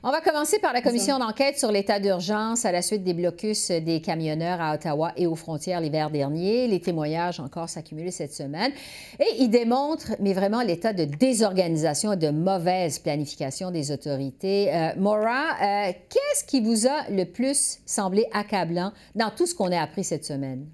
On 0.02 0.10
va 0.10 0.22
commencer 0.22 0.58
par 0.58 0.72
la 0.72 0.80
commission 0.80 1.18
d'enquête 1.18 1.58
sur 1.58 1.70
l'état 1.70 2.00
d'urgence 2.00 2.64
à 2.64 2.72
la 2.72 2.80
suite 2.80 3.04
des 3.04 3.12
blocus 3.12 3.70
des 3.70 4.00
camionneurs 4.00 4.58
à 4.58 4.74
Ottawa 4.74 5.12
et 5.18 5.26
aux 5.26 5.34
frontières 5.34 5.82
l'hiver 5.82 6.10
dernier. 6.10 6.66
Les 6.66 6.80
témoignages 6.80 7.38
encore 7.38 7.68
s'accumulent 7.68 8.10
cette 8.10 8.32
semaine. 8.32 8.72
Et 9.20 9.42
ils 9.42 9.50
démontrent, 9.50 10.16
mais 10.18 10.32
vraiment, 10.32 10.62
l'état 10.62 10.94
de 10.94 11.04
désorganisation 11.04 12.14
et 12.14 12.16
de 12.16 12.30
mauvaise 12.30 13.00
planification 13.00 13.70
des 13.70 13.90
autorités. 13.90 14.74
Euh, 14.74 14.94
Maura, 14.96 15.56
euh, 15.60 15.92
qu'est-ce 16.08 16.44
qui 16.44 16.62
vous 16.62 16.86
a 16.86 17.10
le 17.10 17.24
plus 17.24 17.80
semblé 17.84 18.24
accablant 18.32 18.92
dans 19.14 19.28
tout 19.28 19.46
ce 19.46 19.54
qu'on 19.54 19.72
a 19.72 19.78
appris 19.78 20.04
cette 20.04 20.24
semaine? 20.24 20.66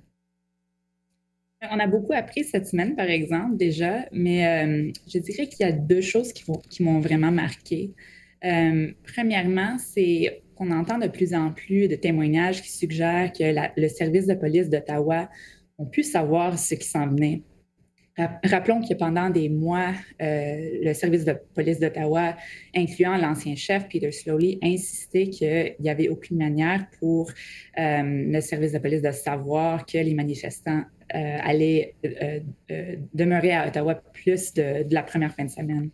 On 1.72 1.80
a 1.80 1.88
beaucoup 1.88 2.12
appris 2.12 2.44
cette 2.44 2.68
semaine, 2.68 2.94
par 2.94 3.10
exemple, 3.10 3.56
déjà, 3.56 4.04
mais 4.12 4.46
euh, 4.46 4.92
je 5.08 5.18
dirais 5.18 5.48
qu'il 5.48 5.66
y 5.66 5.68
a 5.68 5.72
deux 5.72 6.02
choses 6.02 6.32
qui 6.32 6.84
m'ont 6.84 7.00
vraiment 7.00 7.32
marqué. 7.32 7.90
Euh, 8.44 8.92
premièrement, 9.14 9.76
c'est 9.78 10.42
qu'on 10.54 10.70
entend 10.70 10.98
de 10.98 11.08
plus 11.08 11.34
en 11.34 11.52
plus 11.52 11.88
de 11.88 11.96
témoignages 11.96 12.62
qui 12.62 12.70
suggèrent 12.70 13.32
que 13.32 13.44
le 13.80 13.88
service 13.88 14.26
de 14.26 14.34
police 14.34 14.68
d'Ottawa 14.68 15.28
ont 15.78 15.86
pu 15.86 16.02
savoir 16.02 16.58
ce 16.58 16.74
qui 16.74 16.86
s'en 16.86 17.06
venait. 17.08 17.42
Rappelons 18.44 18.80
que 18.80 18.94
pendant 18.94 19.30
des 19.30 19.48
mois, 19.48 19.92
euh, 20.20 20.70
le 20.82 20.92
service 20.92 21.24
de 21.24 21.36
police 21.54 21.78
d'Ottawa, 21.78 22.36
incluant 22.74 23.16
l'ancien 23.16 23.54
chef 23.54 23.88
Peter 23.88 24.10
Slowly, 24.10 24.58
insistait 24.60 25.28
qu'il 25.28 25.76
n'y 25.78 25.88
avait 25.88 26.08
aucune 26.08 26.38
manière 26.38 26.88
pour 26.98 27.30
euh, 27.78 28.02
le 28.02 28.40
service 28.40 28.72
de 28.72 28.78
police 28.78 29.02
de 29.02 29.12
savoir 29.12 29.86
que 29.86 29.98
les 29.98 30.14
manifestants 30.14 30.82
allaient 31.10 31.94
demeurer 33.14 33.52
à 33.52 33.68
Ottawa 33.68 33.94
plus 33.94 34.52
de, 34.52 34.84
la 34.92 35.02
première 35.02 35.32
fin 35.32 35.44
de 35.44 35.50
semaine. 35.50 35.88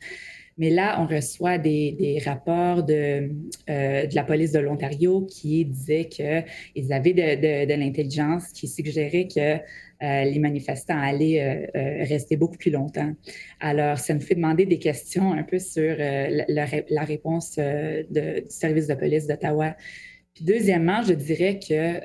Mais 0.56 0.70
là, 0.70 1.00
on 1.00 1.06
reçoit 1.06 1.58
des, 1.58 2.23
rapports 2.25 2.84
de, 2.84 3.30
euh, 3.68 4.06
de, 4.06 4.14
la 4.14 4.23
police 4.23 4.52
de 4.52 4.61
l'Ontario 4.61 5.23
qui 5.23 5.64
disaient 5.64 6.06
qu'ils 6.06 6.92
avaient 6.92 7.12
de, 7.12 7.75
l'intelligence 7.75 8.49
qui 8.49 8.68
suggérait 8.68 9.26
que 9.26 9.56
euh, 10.02 10.25
les 10.25 10.38
manifestants 10.38 10.99
allaient 10.99 11.70
euh, 11.75 12.04
rester 12.04 12.37
beaucoup 12.37 12.56
plus 12.56 12.70
longtemps. 12.70 13.12
Alors, 13.61 13.99
ça 13.99 14.14
nous 14.14 14.20
fait 14.20 14.37
demander 14.37 14.66
des 14.66 14.78
questions 14.78 15.32
un 15.32 15.42
peu 15.42 15.58
sur 15.58 15.96
la, 15.99 17.04
réponse 17.04 17.58
du 17.58 18.44
service 18.49 18.87
de 18.87 18.94
police 18.94 19.26
d'Ottawa. 19.26 19.76
Puis 20.34 20.44
deuxièmement, 20.44 21.00
je 21.02 21.14
dirais 21.14 21.61
que 21.61 22.00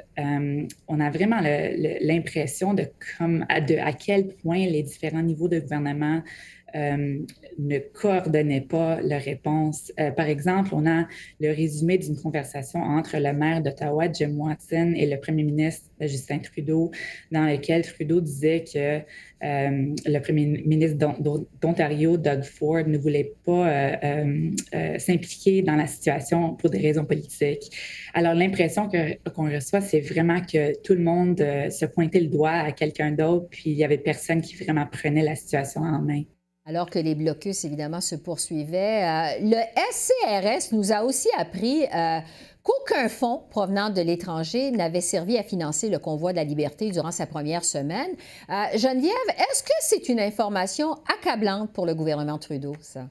on 0.87 0.99
a 0.99 1.09
vraiment 1.09 1.41
l'impression 1.41 2.75
de 2.75 2.83
de 3.19 3.77
à 3.79 3.91
quel 3.93 4.27
point 4.27 4.67
les 4.67 4.83
différents 4.83 5.23
niveaux 5.23 5.47
de 5.47 5.59
gouvernement 5.59 6.21
euh, 6.75 7.19
ne 7.57 7.79
coordonnaient 7.79 8.61
pas 8.61 9.01
leurs 9.01 9.21
réponses. 9.21 9.91
Euh, 9.99 10.11
par 10.11 10.27
exemple, 10.27 10.69
on 10.73 10.85
a 10.85 11.07
le 11.39 11.49
résumé 11.49 11.97
d'une 11.97 12.15
conversation 12.15 12.79
entre 12.79 13.17
le 13.17 13.33
maire 13.33 13.61
d'Ottawa, 13.61 14.11
Jim 14.11 14.35
Watson, 14.37 14.93
et 14.95 15.05
le 15.05 15.19
premier 15.19 15.43
ministre 15.43 15.85
Justin 16.01 16.39
Trudeau, 16.39 16.91
dans 17.31 17.45
lequel 17.45 17.83
Trudeau 17.83 18.21
disait 18.21 18.63
que 18.63 18.99
euh, 19.45 19.95
le 20.05 20.19
premier 20.19 20.45
ministre 20.65 20.97
d'Ontario, 21.61 22.17
Doug 22.17 22.43
Ford, 22.43 22.87
ne 22.87 22.97
voulait 22.97 23.33
pas 23.45 23.99
s'impliquer 24.97 25.61
dans 25.61 25.75
la 25.75 25.87
situation 25.87 26.55
pour 26.55 26.69
des 26.69 26.79
raisons 26.79 27.05
politiques. 27.05 27.71
Alors, 28.13 28.33
l'impression 28.33 28.89
qu'on 29.33 29.51
reçoit, 29.53 29.81
c'est 29.81 30.01
vraiment 30.01 30.41
que 30.41 30.79
tout 30.81 30.93
le 30.93 31.01
monde 31.01 31.37
se 31.37 31.85
pointait 31.85 32.21
le 32.21 32.27
doigt 32.27 32.51
à 32.51 32.71
quelqu'un 32.71 33.11
d'autre, 33.11 33.47
puis 33.49 33.71
il 33.71 33.75
n'y 33.75 33.83
avait 33.83 33.97
personne 33.97 34.41
qui 34.41 34.55
vraiment 34.55 34.85
prenait 34.85 35.23
la 35.23 35.35
situation 35.35 35.81
en 35.81 36.01
main 36.01 36.23
alors 36.69 36.87
que 36.87 36.99
les 36.99 37.15
blocus, 37.15 37.65
évidemment, 37.65 37.99
se 37.99 38.13
poursuivaient. 38.13 39.03
Euh, 39.03 39.39
le 39.41 39.57
SCRS 39.91 40.71
nous 40.71 40.91
a 40.91 41.03
aussi 41.03 41.27
appris 41.35 41.83
euh, 41.85 42.19
qu'aucun 42.61 43.09
fonds 43.09 43.41
provenant 43.49 43.89
de 43.89 44.01
l'étranger 44.01 44.69
n'avait 44.69 45.01
servi 45.01 45.35
à 45.39 45.41
financer 45.41 45.89
le 45.89 45.97
convoi 45.97 46.31
de 46.31 46.37
la 46.37 46.43
liberté 46.43 46.91
durant 46.91 47.09
sa 47.09 47.25
première 47.25 47.65
semaine. 47.65 48.11
Euh, 48.51 48.65
Geneviève, 48.75 49.15
est-ce 49.29 49.63
que 49.63 49.73
c'est 49.81 50.09
une 50.09 50.19
information 50.19 50.95
accablante 51.11 51.73
pour 51.73 51.87
le 51.87 51.95
gouvernement 51.95 52.37
Trudeau, 52.37 52.75
ça? 52.81 53.07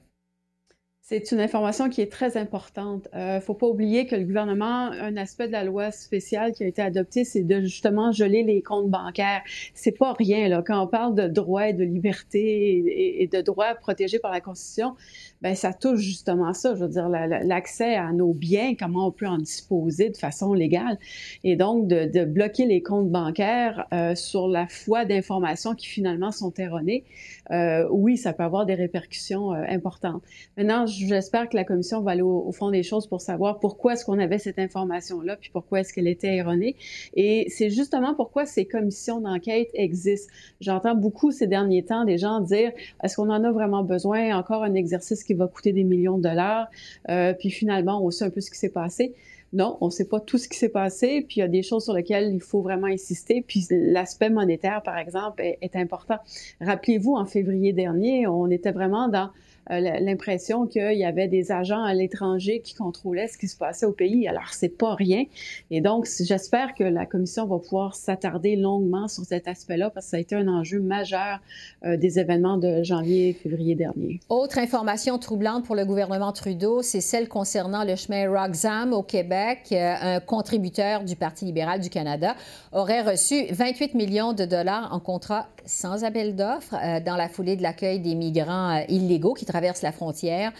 C'est 1.10 1.32
une 1.32 1.40
information 1.40 1.88
qui 1.88 2.02
est 2.02 2.12
très 2.12 2.36
importante. 2.36 3.08
Il 3.14 3.18
euh, 3.18 3.34
ne 3.36 3.40
faut 3.40 3.54
pas 3.54 3.66
oublier 3.66 4.06
que 4.06 4.14
le 4.14 4.24
gouvernement, 4.24 4.90
un 4.90 5.16
aspect 5.16 5.46
de 5.46 5.52
la 5.52 5.64
loi 5.64 5.90
spéciale 5.90 6.52
qui 6.52 6.64
a 6.64 6.66
été 6.66 6.82
adoptée, 6.82 7.24
c'est 7.24 7.44
de 7.44 7.62
justement 7.62 8.12
geler 8.12 8.42
les 8.42 8.60
comptes 8.60 8.90
bancaires. 8.90 9.40
C'est 9.72 9.96
pas 9.96 10.12
rien 10.12 10.50
là. 10.50 10.62
Quand 10.62 10.84
on 10.84 10.86
parle 10.86 11.14
de 11.14 11.26
droits 11.26 11.70
et 11.70 11.72
de 11.72 11.82
liberté 11.82 13.22
et, 13.22 13.26
de 13.26 13.40
droits 13.40 13.74
protégés 13.74 14.18
par 14.18 14.30
la 14.30 14.42
Constitution, 14.42 14.96
ben 15.40 15.54
ça 15.54 15.72
touche 15.72 16.00
justement 16.00 16.52
ça. 16.52 16.74
Je 16.74 16.80
veux 16.84 16.90
dire 16.90 17.08
l'accès 17.08 17.94
à 17.94 18.12
nos 18.12 18.34
biens, 18.34 18.74
comment 18.78 19.06
on 19.06 19.10
peut 19.10 19.26
en 19.26 19.38
disposer 19.38 20.10
de 20.10 20.16
façon 20.18 20.52
légale, 20.52 20.98
et 21.42 21.56
donc 21.56 21.88
de, 21.88 22.24
bloquer 22.26 22.66
les 22.66 22.82
comptes 22.82 23.08
bancaires 23.08 23.86
euh, 23.94 24.14
sur 24.14 24.46
la 24.46 24.66
foi 24.68 25.06
d'informations 25.06 25.74
qui 25.74 25.86
finalement 25.86 26.32
sont 26.32 26.52
erronées. 26.58 27.04
Euh, 27.50 27.88
oui, 27.90 28.18
ça 28.18 28.34
peut 28.34 28.42
avoir 28.42 28.66
des 28.66 28.74
répercussions 28.74 29.54
euh, 29.54 29.64
importantes. 29.70 30.22
Maintenant, 30.58 30.86
j'espère 31.06 31.48
que 31.48 31.56
la 31.56 31.64
commission 31.64 32.00
va 32.00 32.12
aller 32.12 32.22
au, 32.22 32.50
fond 32.52 32.70
des 32.70 32.82
choses 32.82 33.06
pour 33.06 33.20
savoir 33.20 33.58
pourquoi 33.58 33.92
est-ce 33.94 34.04
qu'on 34.04 34.18
avait 34.18 34.38
cette 34.38 34.58
information-là, 34.58 35.36
puis 35.36 35.50
pourquoi 35.52 35.80
est-ce 35.80 35.92
qu'elle 35.92 36.08
était 36.08 36.36
erronée. 36.36 36.76
Et 37.14 37.46
c'est 37.48 37.70
justement 37.70 38.14
pourquoi 38.14 38.46
ces 38.46 38.64
commissions 38.64 39.20
d'enquête 39.20 39.70
existent. 39.74 40.32
J'entends 40.60 40.94
beaucoup 40.94 41.30
ces 41.30 41.46
derniers 41.46 41.84
temps 41.84 42.04
des 42.04 42.18
gens 42.18 42.40
dire 42.40 42.72
est-ce 43.02 43.16
qu'on 43.16 43.30
en 43.30 43.44
a 43.44 43.52
vraiment 43.52 43.84
besoin? 43.84 44.36
Encore 44.36 44.62
un 44.62 44.74
exercice 44.74 45.24
qui 45.24 45.34
va 45.34 45.46
coûter 45.46 45.72
des 45.72 45.84
millions 45.84 46.18
de 46.18 46.22
dollars. 46.22 46.68
Euh, 47.08 47.32
puis 47.34 47.50
finalement, 47.50 48.02
on 48.04 48.10
sait 48.10 48.24
un 48.24 48.30
peu 48.30 48.40
ce 48.40 48.50
qui 48.50 48.58
s'est 48.58 48.72
passé. 48.72 49.14
Non, 49.52 49.78
on 49.80 49.86
ne 49.86 49.90
sait 49.90 50.04
pas 50.04 50.20
tout 50.20 50.36
ce 50.36 50.46
qui 50.46 50.58
s'est 50.58 50.68
passé, 50.68 51.24
puis 51.26 51.36
il 51.36 51.40
y 51.40 51.42
a 51.42 51.48
des 51.48 51.62
choses 51.62 51.84
sur 51.84 51.94
lesquelles 51.94 52.34
il 52.34 52.40
faut 52.40 52.60
vraiment 52.60 52.86
insister, 52.86 53.42
puis 53.46 53.66
l'aspect 53.70 54.28
monétaire, 54.28 54.82
par 54.82 54.98
exemple, 54.98 55.40
est 55.42 55.74
important. 55.74 56.16
Rappelez-vous, 56.60 57.14
en 57.14 57.24
février 57.24 57.72
dernier, 57.72 58.26
on 58.26 58.50
était 58.50 58.72
vraiment 58.72 59.08
dans 59.08 59.30
l'impression 59.70 60.66
qu'il 60.66 60.98
y 60.98 61.04
avait 61.04 61.28
des 61.28 61.52
agents 61.52 61.82
à 61.82 61.94
l'étranger 61.94 62.60
qui 62.60 62.74
contrôlaient 62.74 63.28
ce 63.28 63.36
qui 63.38 63.48
se 63.48 63.56
passait 63.56 63.86
au 63.86 63.92
pays. 63.92 64.26
Alors, 64.28 64.48
c'est 64.52 64.68
pas 64.68 64.94
rien. 64.94 65.24
Et 65.70 65.80
donc, 65.80 66.08
j'espère 66.20 66.74
que 66.74 66.84
la 66.84 67.06
commission 67.06 67.46
va 67.46 67.58
pouvoir 67.58 67.94
s'attarder 67.94 68.56
longuement 68.56 69.08
sur 69.08 69.24
cet 69.24 69.48
aspect-là 69.48 69.90
parce 69.90 70.06
que 70.06 70.10
ça 70.10 70.16
a 70.16 70.20
été 70.20 70.34
un 70.34 70.48
enjeu 70.48 70.80
majeur 70.80 71.40
euh, 71.84 71.96
des 71.96 72.18
événements 72.18 72.56
de 72.56 72.82
janvier 72.82 73.28
et 73.28 73.32
février 73.32 73.74
dernier. 73.74 74.20
Autre 74.28 74.58
information 74.58 75.18
troublante 75.18 75.64
pour 75.64 75.76
le 75.76 75.84
gouvernement 75.84 76.32
Trudeau, 76.32 76.82
c'est 76.82 77.00
celle 77.00 77.28
concernant 77.28 77.84
le 77.84 77.96
chemin 77.96 78.28
Roxham 78.30 78.92
au 78.92 79.02
Québec. 79.02 79.68
Euh, 79.72 79.94
un 80.00 80.20
contributeur 80.20 81.04
du 81.04 81.16
Parti 81.16 81.44
libéral 81.44 81.80
du 81.80 81.90
Canada 81.90 82.34
aurait 82.72 83.02
reçu 83.02 83.46
28 83.50 83.94
millions 83.94 84.32
de 84.32 84.44
dollars 84.44 84.88
en 84.92 85.00
contrat 85.00 85.48
sans 85.68 86.02
appel 86.02 86.34
d'offres 86.34 86.74
euh, 86.74 87.00
dans 87.00 87.16
la 87.16 87.28
foulée 87.28 87.54
de 87.54 87.62
l'accueil 87.62 88.00
des 88.00 88.14
migrants 88.14 88.76
euh, 88.76 88.84
illégaux 88.88 89.34
qui 89.34 89.44
traversent 89.44 89.82
la 89.82 89.92
frontière 89.92 90.52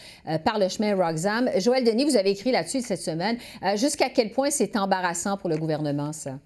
par 0.45 0.59
le 0.59 0.69
chemin 0.69 0.95
Roxham. 0.95 1.49
Joël 1.59 1.85
Denis, 1.85 2.05
vous 2.05 2.17
avez 2.17 2.31
écrit 2.31 2.53
là-dessus 2.53 2.81
cette 2.81 3.00
semaine. 3.00 3.37
Jusqu'à 3.77 4.11
quel 4.11 4.31
point 4.31 4.50
c'est 4.50 4.77
embarrassant 4.77 5.37
pour 5.37 5.49
le 5.49 5.57
gouvernement, 5.57 6.12
ça? 6.12 6.38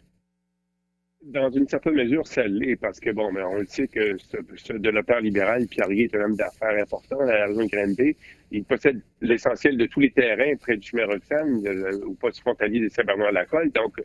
Dans 1.22 1.50
une 1.50 1.68
certaine 1.68 1.94
mesure, 1.94 2.26
ça 2.26 2.44
l'est, 2.48 2.74
parce 2.74 2.98
que, 2.98 3.10
bon, 3.10 3.30
mais 3.30 3.42
on 3.42 3.54
le 3.54 3.66
sait 3.66 3.86
que 3.86 4.16
ce, 4.18 4.72
développeur 4.72 5.20
libéral, 5.20 5.66
Pierre 5.68 5.90
est 5.90 6.14
un 6.16 6.22
homme 6.22 6.36
d'affaires 6.36 6.82
important 6.82 7.20
à 7.20 7.26
la 7.26 7.46
région 7.46 7.62
de 7.64 7.70
Granby. 7.70 8.16
Il 8.50 8.64
possède 8.64 9.00
l'essentiel 9.20 9.76
de 9.76 9.86
tous 9.86 10.00
les 10.00 10.10
terrains 10.10 10.56
près 10.56 10.76
du 10.76 10.86
chemin 10.86 11.06
Roxham, 11.06 11.62
ou 12.06 12.14
pas 12.14 12.32
frontalier 12.32 12.80
de 12.80 12.88
Saint-Bernard-la-Colle. 12.88 13.70
Donc, 13.70 14.00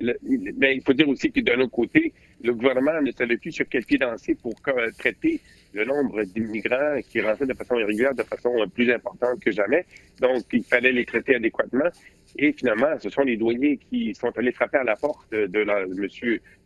mais 0.00 0.76
il 0.76 0.82
faut 0.82 0.92
dire 0.92 1.08
aussi 1.08 1.30
que 1.30 1.40
d'un 1.40 1.60
autre 1.60 1.70
côté, 1.72 2.12
le 2.42 2.54
gouvernement 2.54 3.00
ne 3.02 3.10
savait 3.12 3.36
plus 3.36 3.52
sur 3.52 3.66
quel 3.68 3.84
pied 3.84 3.98
danser 3.98 4.34
pour 4.34 4.54
traiter 4.98 5.40
le 5.74 5.84
nombre 5.84 6.22
d'immigrants 6.24 6.98
qui 7.08 7.20
rentraient 7.20 7.46
de 7.46 7.54
façon 7.54 7.78
irrégulière 7.78 8.14
de 8.14 8.22
façon 8.22 8.52
plus 8.74 8.90
importante 8.90 9.40
que 9.40 9.50
jamais. 9.50 9.84
Donc, 10.20 10.44
il 10.52 10.64
fallait 10.64 10.92
les 10.92 11.04
traiter 11.04 11.36
adéquatement. 11.36 11.88
Et 12.36 12.52
finalement, 12.52 12.98
ce 12.98 13.10
sont 13.10 13.22
les 13.22 13.36
douaniers 13.36 13.78
qui 13.78 14.14
sont 14.14 14.36
allés 14.36 14.52
frapper 14.52 14.78
à 14.78 14.84
la 14.84 14.96
porte 14.96 15.30
de, 15.30 15.58
la, 15.58 15.82
M. 15.82 16.08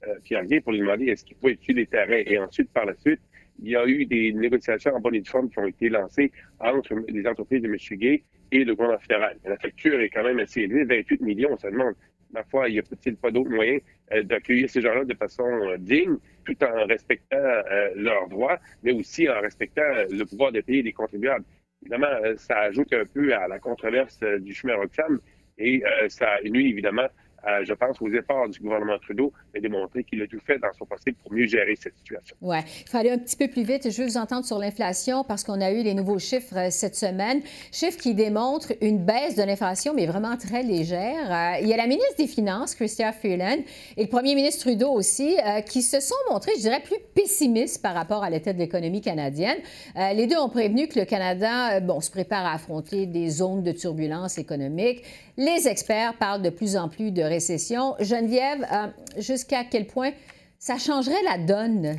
Euh, 0.07 0.15
Pierre 0.25 0.45
pour 0.63 0.73
lui 0.73 0.81
demander 0.81 1.07
est-ce 1.07 1.25
qu'il 1.25 1.37
pouvait 1.37 1.53
utiliser 1.53 1.81
les 1.81 1.87
terrains. 1.87 2.23
Et 2.27 2.39
ensuite, 2.39 2.71
par 2.71 2.85
la 2.85 2.95
suite, 2.95 3.21
il 3.63 3.71
y 3.71 3.77
a 3.77 3.87
eu 3.87 4.07
des 4.07 4.33
négociations 4.33 4.95
en 4.95 5.01
bonne 5.01 5.15
et 5.15 5.21
due 5.21 5.31
forme 5.31 5.49
qui 5.49 5.59
ont 5.59 5.67
été 5.67 5.89
lancées 5.89 6.31
entre 6.61 6.95
les 7.09 7.27
entreprises 7.27 7.63
de 7.63 7.69
M. 7.69 7.77
Gay 7.99 8.23
et 8.53 8.65
le 8.65 8.75
gouvernement 8.75 9.01
fédéral. 9.01 9.37
La 9.45 9.57
facture 9.57 10.01
est 10.01 10.11
quand 10.11 10.23
même 10.23 10.39
assez 10.39 10.63
élevée, 10.63 10.85
28 10.85 11.21
millions, 11.23 11.51
on 11.53 11.57
se 11.57 11.67
demande 11.67 11.95
ma 12.33 12.43
foi, 12.45 12.69
il 12.69 12.75
n'y 12.75 12.79
a 12.79 12.83
pas 13.21 13.31
d'autre 13.31 13.51
moyen 13.51 13.79
euh, 14.13 14.23
d'accueillir 14.23 14.69
ces 14.69 14.81
gens-là 14.81 15.05
de 15.05 15.15
façon 15.15 15.45
euh, 15.45 15.77
digne, 15.79 16.17
tout 16.45 16.57
en 16.63 16.87
respectant 16.87 17.37
euh, 17.37 17.91
leurs 17.95 18.29
droits, 18.29 18.59
mais 18.83 18.93
aussi 18.93 19.29
en 19.29 19.41
respectant 19.41 19.83
le 20.11 20.25
pouvoir 20.25 20.53
de 20.53 20.61
payer 20.61 20.83
des 20.83 20.93
contribuables. 20.93 21.45
Évidemment, 21.83 22.09
ça 22.37 22.61
ajoute 22.61 22.93
un 22.93 23.05
peu 23.05 23.35
à 23.35 23.47
la 23.49 23.59
controverse 23.59 24.19
du 24.41 24.53
chemin 24.55 24.75
Roxham 24.77 25.21
et 25.59 25.83
ça 26.09 26.39
nuit 26.43 26.71
évidemment 26.71 27.07
euh, 27.47 27.65
je 27.65 27.75
pense, 27.75 28.01
aux 28.01 28.09
efforts 28.09 28.49
du 28.49 28.59
gouvernement 28.59 28.99
Trudeau 28.99 29.33
de 29.55 29.61
démontrer 29.61 30.03
qu'il 30.03 30.21
a 30.21 30.27
tout 30.27 30.41
fait 30.45 30.59
dans 30.59 30.73
son 30.77 30.85
possible 30.85 31.17
pour 31.23 31.33
mieux 31.33 31.47
gérer 31.47 31.77
cette 31.77 31.97
situation. 31.97 32.37
Oui, 32.41 32.57
il 32.85 32.91
fallait 32.91 33.13
un 33.13 33.19
petit 33.19 33.37
peu 33.37 33.47
plus 33.47 33.63
vite. 33.63 33.89
Je 33.89 34.03
veux 34.03 34.09
vous 34.09 34.17
entendre 34.17 34.45
sur 34.45 34.59
l'inflation 34.59 35.23
parce 35.23 35.45
qu'on 35.45 35.61
a 35.61 35.71
eu 35.71 35.83
les 35.83 35.95
nouveaux 35.95 36.19
chiffres 36.19 36.57
euh, 36.57 36.71
cette 36.71 36.97
semaine. 36.97 37.43
Chiffres 37.71 37.99
qui 37.99 38.15
démontrent 38.15 38.73
une 38.81 39.05
baisse 39.05 39.37
de 39.37 39.45
l'inflation, 39.45 39.95
mais 39.95 40.07
vraiment 40.07 40.37
très 40.37 40.65
légère. 40.65 41.31
Euh, 41.31 41.61
il 41.63 41.69
y 41.69 41.73
a 41.73 41.77
la 41.77 41.87
ministre 41.87 42.17
des 42.19 42.27
Finances, 42.27 42.75
Chrystia 42.75 43.13
Freeland, 43.13 43.59
et 43.97 44.03
le 44.03 44.09
premier 44.09 44.35
ministre 44.35 44.63
Trudeau 44.63 44.91
aussi, 44.91 45.37
qui 45.69 45.83
se 45.83 46.01
sont 46.01 46.15
montrés, 46.31 46.53
je 46.57 46.63
dirais, 46.63 46.81
plus 46.81 46.97
pessimistes 47.15 47.83
par 47.83 47.95
rapport 47.95 48.25
à 48.25 48.31
l'état 48.31 48.53
de 48.53 48.59
l'économie 48.59 49.01
canadienne. 49.01 49.59
les 49.95 50.27
deux 50.27 50.37
ont 50.37 50.49
prévenu 50.49 50.89
que 50.89 50.99
le 50.99 51.05
Canada, 51.05 51.81
bon, 51.81 52.01
se 52.01 52.11
prépare 52.11 52.47
à 52.47 52.55
affronter 52.55 53.07
des 53.07 53.29
zones 53.29 53.63
de 53.63 53.73
turbulence 53.73 54.39
économique. 54.39 55.03
Les 55.39 55.69
experts 55.69 56.17
parlent 56.17 56.43
de 56.43 56.51
plus 56.51 56.77
en 56.77 56.89
plus 56.89 57.13
de 57.13 57.23
récession. 57.23 57.95
Geneviève, 58.01 58.67
euh, 58.73 58.87
jusqu'à 59.21 59.65
quel 59.65 59.87
point 59.87 60.13
ça 60.59 60.79
changerait 60.79 61.23
la 61.25 61.37
donne 61.37 61.99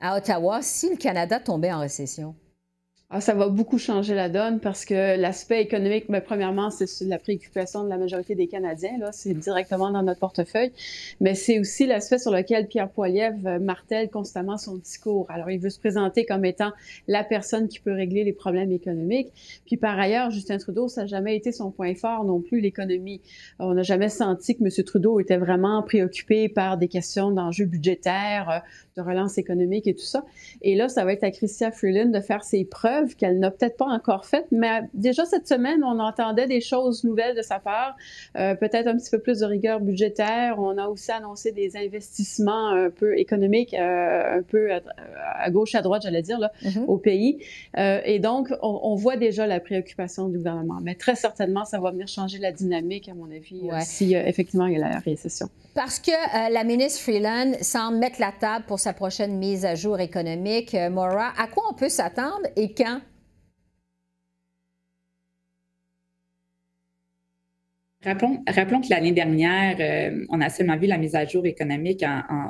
à 0.00 0.16
Ottawa 0.16 0.60
si 0.62 0.88
le 0.88 0.96
Canada 0.96 1.38
tombait 1.38 1.72
en 1.72 1.80
récession? 1.80 2.34
Ah, 3.10 3.22
ça 3.22 3.32
va 3.32 3.48
beaucoup 3.48 3.78
changer 3.78 4.14
la 4.14 4.28
donne 4.28 4.60
parce 4.60 4.84
que 4.84 5.18
l'aspect 5.18 5.62
économique, 5.62 6.10
mais 6.10 6.20
premièrement, 6.20 6.68
c'est 6.68 7.06
la 7.06 7.18
préoccupation 7.18 7.82
de 7.82 7.88
la 7.88 7.96
majorité 7.96 8.34
des 8.34 8.48
Canadiens, 8.48 8.98
là, 8.98 9.12
c'est 9.12 9.32
directement 9.32 9.90
dans 9.90 10.02
notre 10.02 10.20
portefeuille, 10.20 10.72
mais 11.18 11.34
c'est 11.34 11.58
aussi 11.58 11.86
l'aspect 11.86 12.18
sur 12.18 12.32
lequel 12.32 12.68
Pierre 12.68 12.90
Poilievre 12.90 13.46
euh, 13.46 13.58
martèle 13.60 14.10
constamment 14.10 14.58
son 14.58 14.76
discours. 14.76 15.24
Alors, 15.30 15.50
il 15.50 15.58
veut 15.58 15.70
se 15.70 15.80
présenter 15.80 16.26
comme 16.26 16.44
étant 16.44 16.70
la 17.06 17.24
personne 17.24 17.68
qui 17.68 17.80
peut 17.80 17.94
régler 17.94 18.24
les 18.24 18.34
problèmes 18.34 18.72
économiques. 18.72 19.32
Puis 19.64 19.78
par 19.78 19.98
ailleurs, 19.98 20.30
Justin 20.30 20.58
Trudeau, 20.58 20.88
ça 20.88 21.00
n'a 21.00 21.06
jamais 21.06 21.34
été 21.34 21.50
son 21.50 21.70
point 21.70 21.94
fort 21.94 22.24
non 22.24 22.42
plus, 22.42 22.60
l'économie. 22.60 23.22
On 23.58 23.72
n'a 23.72 23.84
jamais 23.84 24.10
senti 24.10 24.54
que 24.54 24.62
M. 24.62 24.84
Trudeau 24.84 25.18
était 25.18 25.38
vraiment 25.38 25.82
préoccupé 25.82 26.50
par 26.50 26.76
des 26.76 26.88
questions 26.88 27.30
d'enjeux 27.30 27.64
budgétaires, 27.64 28.50
euh, 28.50 28.58
de 28.98 29.08
relance 29.08 29.38
économique 29.38 29.86
et 29.86 29.94
tout 29.94 30.04
ça. 30.04 30.26
Et 30.60 30.74
là, 30.74 30.90
ça 30.90 31.06
va 31.06 31.14
être 31.14 31.24
à 31.24 31.30
Christian 31.30 31.70
Freeland 31.70 32.10
de 32.10 32.20
faire 32.20 32.44
ses 32.44 32.66
preuves 32.66 32.97
qu'elle 33.06 33.38
n'a 33.38 33.50
peut-être 33.50 33.76
pas 33.76 33.86
encore 33.86 34.24
faites, 34.24 34.46
mais 34.50 34.82
déjà 34.94 35.24
cette 35.24 35.46
semaine, 35.46 35.82
on 35.84 35.98
entendait 35.98 36.46
des 36.46 36.60
choses 36.60 37.04
nouvelles 37.04 37.36
de 37.36 37.42
sa 37.42 37.58
part, 37.58 37.96
euh, 38.36 38.54
peut-être 38.54 38.86
un 38.86 38.96
petit 38.96 39.10
peu 39.10 39.18
plus 39.18 39.40
de 39.40 39.46
rigueur 39.46 39.80
budgétaire. 39.80 40.58
On 40.58 40.76
a 40.78 40.86
aussi 40.88 41.10
annoncé 41.10 41.52
des 41.52 41.76
investissements 41.76 42.68
un 42.68 42.90
peu 42.90 43.18
économiques, 43.18 43.74
euh, 43.74 44.38
un 44.38 44.42
peu 44.42 44.70
à, 44.72 45.50
gauche, 45.50 45.74
à 45.74 45.82
droite, 45.82 46.02
j'allais 46.02 46.22
dire, 46.22 46.38
là, 46.38 46.52
mm-hmm. 46.64 46.84
au 46.86 46.96
pays. 46.98 47.38
Euh, 47.76 48.00
et 48.04 48.18
donc, 48.18 48.48
on, 48.62 48.94
voit 48.94 49.16
déjà 49.16 49.46
la 49.46 49.60
préoccupation 49.60 50.28
du 50.28 50.38
gouvernement. 50.38 50.78
Mais 50.82 50.94
très 50.94 51.14
certainement, 51.14 51.64
ça 51.64 51.78
va 51.78 51.90
venir 51.90 52.08
changer 52.08 52.38
la 52.38 52.52
dynamique, 52.52 53.08
à 53.08 53.14
mon 53.14 53.30
avis, 53.30 53.62
si 53.82 54.14
effectivement 54.14 54.66
il 54.66 54.78
y 54.78 54.82
a 54.82 54.88
la 54.88 54.98
récession. 54.98 55.48
Parce 55.74 56.00
que 56.00 56.10
la 56.52 56.64
ministre 56.64 57.00
Freeland 57.02 57.52
semble 57.62 57.98
mettre 57.98 58.20
la 58.20 58.32
table 58.32 58.64
pour 58.66 58.80
sa 58.80 58.92
prochaine 58.92 59.38
mise 59.38 59.64
à 59.64 59.76
jour 59.76 60.00
économique. 60.00 60.76
Maura, 60.90 61.32
à 61.38 61.46
quoi 61.46 61.64
on 61.70 61.74
peut 61.74 61.88
s'attendre 61.88 62.46
et 62.56 62.74
quand? 62.74 62.87
Rappelons, 68.04 68.44
rappelons, 68.46 68.80
que 68.80 68.90
l'année 68.90 69.10
dernière, 69.10 69.76
euh, 69.80 70.24
on 70.28 70.40
a 70.40 70.48
seulement 70.50 70.76
vu 70.76 70.86
la 70.86 70.98
mise 70.98 71.16
à 71.16 71.26
jour 71.26 71.44
économique 71.46 72.04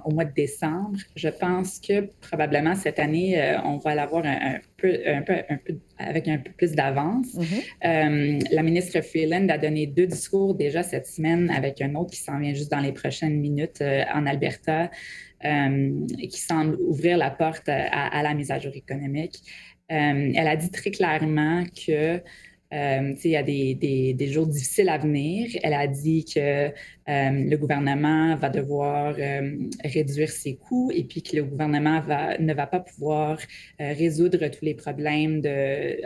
au 0.05 0.11
mois 0.11 0.27
de 0.27 0.35
décembre. 0.35 0.99
Je 1.17 1.31
pense 1.31 1.81
que 1.81 2.11
probablement 2.21 2.75
cette 2.75 2.99
année, 2.99 3.41
euh, 3.41 3.59
on 3.65 3.79
va 3.79 3.95
l'avoir 3.95 4.27
un, 4.27 4.59
peu, 4.77 5.01
un, 5.07 5.23
peu, 5.23 5.37
un 5.49 5.57
peu, 5.57 5.79
avec 5.97 6.29
un 6.29 6.37
peu 6.37 6.51
plus 6.53 6.73
d'avance. 6.73 7.35
Mm-hmm. 7.35 7.63
Euh, 7.87 8.39
la 8.51 8.63
ministre 8.63 9.01
Freeland 9.01 9.49
a 9.49 9.57
donné 9.57 9.87
deux 9.87 10.07
discours 10.07 10.55
déjà 10.55 10.83
cette 10.83 11.07
semaine, 11.07 11.49
avec 11.49 11.81
un 11.81 11.95
autre 11.95 12.11
qui 12.11 12.21
s'en 12.21 12.39
vient 12.39 12.53
juste 12.53 12.71
dans 12.71 12.81
les 12.81 12.93
prochaines 12.93 13.41
minutes 13.41 13.83
en 13.83 14.27
Alberta, 14.27 14.91
qui 15.41 16.41
semble 16.41 16.77
ouvrir 16.87 17.17
la 17.17 17.31
porte 17.31 17.71
à, 17.71 17.87
à, 17.87 18.23
la 18.23 18.35
mise 18.35 18.51
à 18.51 18.59
jour 18.59 18.73
économique. 18.75 19.41
elle 19.89 20.47
a 20.47 20.57
dit 20.57 20.71
très 20.71 20.91
clairement 20.91 21.65
que 21.65 22.21
euh, 22.73 23.15
il 23.25 23.31
y 23.31 23.37
a 23.37 23.43
des, 23.43 23.75
des, 23.75 24.13
des, 24.13 24.27
jours 24.27 24.47
difficiles 24.47 24.91
à 24.91 24.99
venir. 24.99 25.49
Elle 25.63 25.73
a 25.73 25.87
dit 25.87 26.27
que 26.27 26.69
euh, 26.69 26.71
le 27.07 27.57
gouvernement 27.57 28.37
va 28.37 28.51
devoir 28.51 29.15
euh, 29.19 29.57
réduire 29.83 30.29
ses 30.29 30.57
coûts 30.57 30.91
et 30.95 31.05
puis 31.05 31.23
que 31.23 31.37
le 31.37 31.45
gouvernement 31.45 32.01
va, 32.03 32.37
ne 32.37 32.53
va 32.53 32.67
pas 32.67 32.81
pouvoir 32.81 33.39
résoudre 33.79 34.49
tous 34.49 34.65
les 34.65 34.75
problèmes 34.75 35.41
de, 35.41 35.97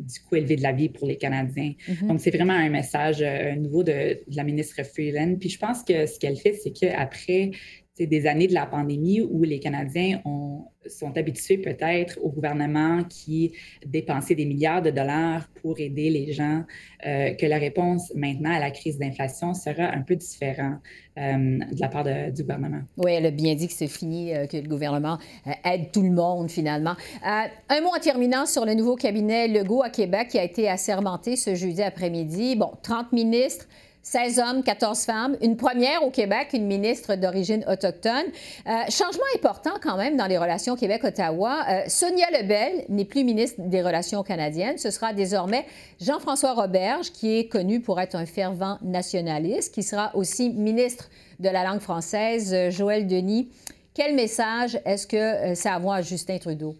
du 0.00 0.20
coût 0.28 0.36
élevé 0.36 0.56
de 0.56 0.62
la 0.62 0.72
vie 0.72 0.88
pour 0.88 1.08
les 1.08 1.16
Canadiens. 1.16 1.72
Mm-hmm. 1.88 2.06
Donc, 2.06 2.20
c'est 2.20 2.30
vraiment 2.30 2.52
un 2.52 2.68
message 2.68 3.24
nouveau 3.56 3.82
de, 3.82 3.92
de, 3.92 4.36
la 4.36 4.44
ministre 4.44 4.84
Freeland. 4.84 5.36
Puis 5.40 5.48
je 5.48 5.58
pense 5.58 5.82
que 5.82 6.06
ce 6.06 6.20
qu'elle 6.20 6.36
fait, 6.36 6.52
c'est 6.52 6.70
qu'après 6.72 7.50
des 7.98 8.26
années 8.26 8.46
de 8.46 8.54
la 8.54 8.66
pandémie 8.66 9.20
où 9.20 9.42
les 9.42 9.60
Canadiens 9.60 10.20
ont, 10.24 10.64
sont 10.86 11.16
habitués 11.16 11.58
peut-être 11.58 12.18
au 12.22 12.30
gouvernement 12.30 13.04
qui 13.04 13.52
dépensait 13.84 14.34
des 14.34 14.46
milliards 14.46 14.82
de 14.82 14.90
dollars 14.90 15.48
pour 15.60 15.78
aider 15.78 16.08
les 16.08 16.32
gens, 16.32 16.64
euh, 17.06 17.34
que 17.34 17.46
la 17.46 17.58
réponse 17.58 18.12
maintenant 18.14 18.52
à 18.52 18.58
la 18.58 18.70
crise 18.70 18.98
d'inflation 18.98 19.52
sera 19.52 19.84
un 19.84 20.02
peu 20.02 20.16
différente 20.16 20.78
euh, 21.18 21.58
de 21.58 21.80
la 21.80 21.88
part 21.88 22.04
du 22.04 22.42
gouvernement. 22.42 22.80
Oui, 22.96 23.12
elle 23.12 23.26
a 23.26 23.30
bien 23.30 23.54
dit 23.54 23.66
que 23.66 23.74
c'est 23.74 23.86
fini, 23.86 24.34
euh, 24.34 24.46
que 24.46 24.56
le 24.56 24.68
gouvernement 24.68 25.18
aide 25.64 25.92
tout 25.92 26.02
le 26.02 26.12
monde 26.12 26.50
finalement. 26.50 26.94
un 27.22 27.80
mot 27.82 27.90
en 27.94 28.00
terminant 28.00 28.46
sur 28.46 28.64
le 28.64 28.74
nouveau 28.74 28.96
cabinet 28.96 29.48
Legault 29.48 29.82
à 29.82 29.90
Québec 29.90 30.28
qui 30.28 30.38
a 30.38 30.44
été 30.44 30.68
assermenté 30.68 31.36
ce 31.36 31.54
jeudi 31.54 31.82
après-midi. 31.82 32.56
Bon, 32.56 32.72
30 32.82 33.12
ministres. 33.12 33.66
16 34.02 34.38
hommes, 34.38 34.62
14 34.62 35.04
femmes. 35.04 35.36
Une 35.42 35.56
première 35.56 36.02
au 36.02 36.10
Québec, 36.10 36.48
une 36.52 36.66
ministre 36.66 37.16
d'origine 37.16 37.64
autochtone. 37.68 38.24
Euh, 38.66 38.70
changement 38.88 39.24
important 39.36 39.72
quand 39.82 39.96
même 39.96 40.16
dans 40.16 40.26
les 40.26 40.38
relations 40.38 40.76
Québec-Ottawa. 40.76 41.64
Euh, 41.68 41.82
Sonia 41.88 42.26
Lebel 42.30 42.84
n'est 42.88 43.04
plus 43.04 43.24
ministre 43.24 43.60
des 43.60 43.82
Relations 43.82 44.22
canadiennes. 44.22 44.78
Ce 44.78 44.90
sera 44.90 45.12
désormais 45.12 45.66
Jean-François 46.00 46.54
Roberge, 46.54 47.12
qui 47.12 47.38
est 47.38 47.48
connu 47.48 47.80
pour 47.80 48.00
être 48.00 48.16
un 48.16 48.26
fervent 48.26 48.78
nationaliste, 48.82 49.74
qui 49.74 49.82
sera 49.82 50.14
aussi 50.16 50.50
ministre 50.50 51.10
de 51.38 51.48
la 51.48 51.64
langue 51.64 51.80
française. 51.80 52.54
Euh, 52.54 52.70
Joël 52.70 53.06
Denis, 53.06 53.50
quel 53.94 54.14
message 54.14 54.80
est-ce 54.84 55.06
que 55.06 55.54
ça 55.54 55.76
envoie 55.76 55.96
à 55.96 56.02
Justin 56.02 56.38
Trudeau? 56.38 56.74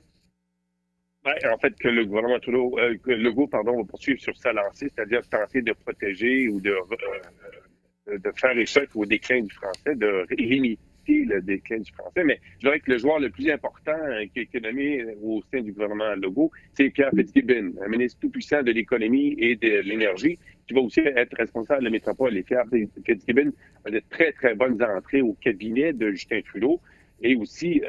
En 1.25 1.59
fait, 1.59 1.75
que 1.79 1.89
le 1.89 2.07
gouvernement 2.07 2.39
Trudeau, 2.41 2.79
euh, 2.79 2.97
que 2.97 3.11
Legault, 3.11 3.47
pardon, 3.47 3.77
va 3.77 3.85
poursuivre 3.85 4.21
sur 4.21 4.35
sa 4.39 4.55
lancée, 4.55 4.89
c'est-à-dire 4.89 5.21
tenter 5.29 5.61
de 5.61 5.73
protéger 5.73 6.49
ou 6.49 6.61
de, 6.61 6.71
euh, 6.71 8.19
de 8.19 8.33
faire 8.37 8.57
échec 8.57 8.89
au 8.95 9.05
déclin 9.05 9.43
du 9.43 9.55
français, 9.55 9.95
de 9.97 10.25
limiter 10.31 10.79
le 11.27 11.43
déclin 11.43 11.79
du 11.79 11.93
français. 11.93 12.25
Mais 12.25 12.41
je 12.55 12.69
dirais 12.69 12.81
que 12.81 12.91
le 12.91 12.97
joueur 12.97 13.19
le 13.19 13.29
plus 13.29 13.51
important 13.51 13.99
euh, 14.03 14.25
qui 14.33 14.41
est 14.41 14.61
nommé 14.63 15.05
au 15.23 15.43
sein 15.53 15.61
du 15.61 15.73
gouvernement 15.73 16.15
Legault, 16.15 16.51
c'est 16.73 16.89
Pierre 16.89 17.11
Fitzgibbon, 17.15 17.75
un 17.85 17.89
ministre 17.89 18.19
tout-puissant 18.21 18.63
de 18.63 18.73
l'économie 18.73 19.37
et 19.39 19.57
de 19.57 19.81
l'énergie, 19.81 20.39
qui 20.67 20.73
va 20.73 20.81
aussi 20.81 21.01
être 21.01 21.37
responsable 21.37 21.81
de 21.81 21.85
la 21.85 21.91
métropole. 21.91 22.35
Et 22.39 22.43
Pierre 22.43 22.65
Fitzgibbon 23.05 23.53
a 23.85 23.91
de 23.91 24.01
très, 24.09 24.33
très 24.33 24.55
bonnes 24.55 24.83
entrées 24.83 25.21
au 25.21 25.35
cabinet 25.35 25.93
de 25.93 26.13
Justin 26.13 26.41
Trudeau. 26.41 26.81
Et 27.23 27.37
aussi, 27.37 27.83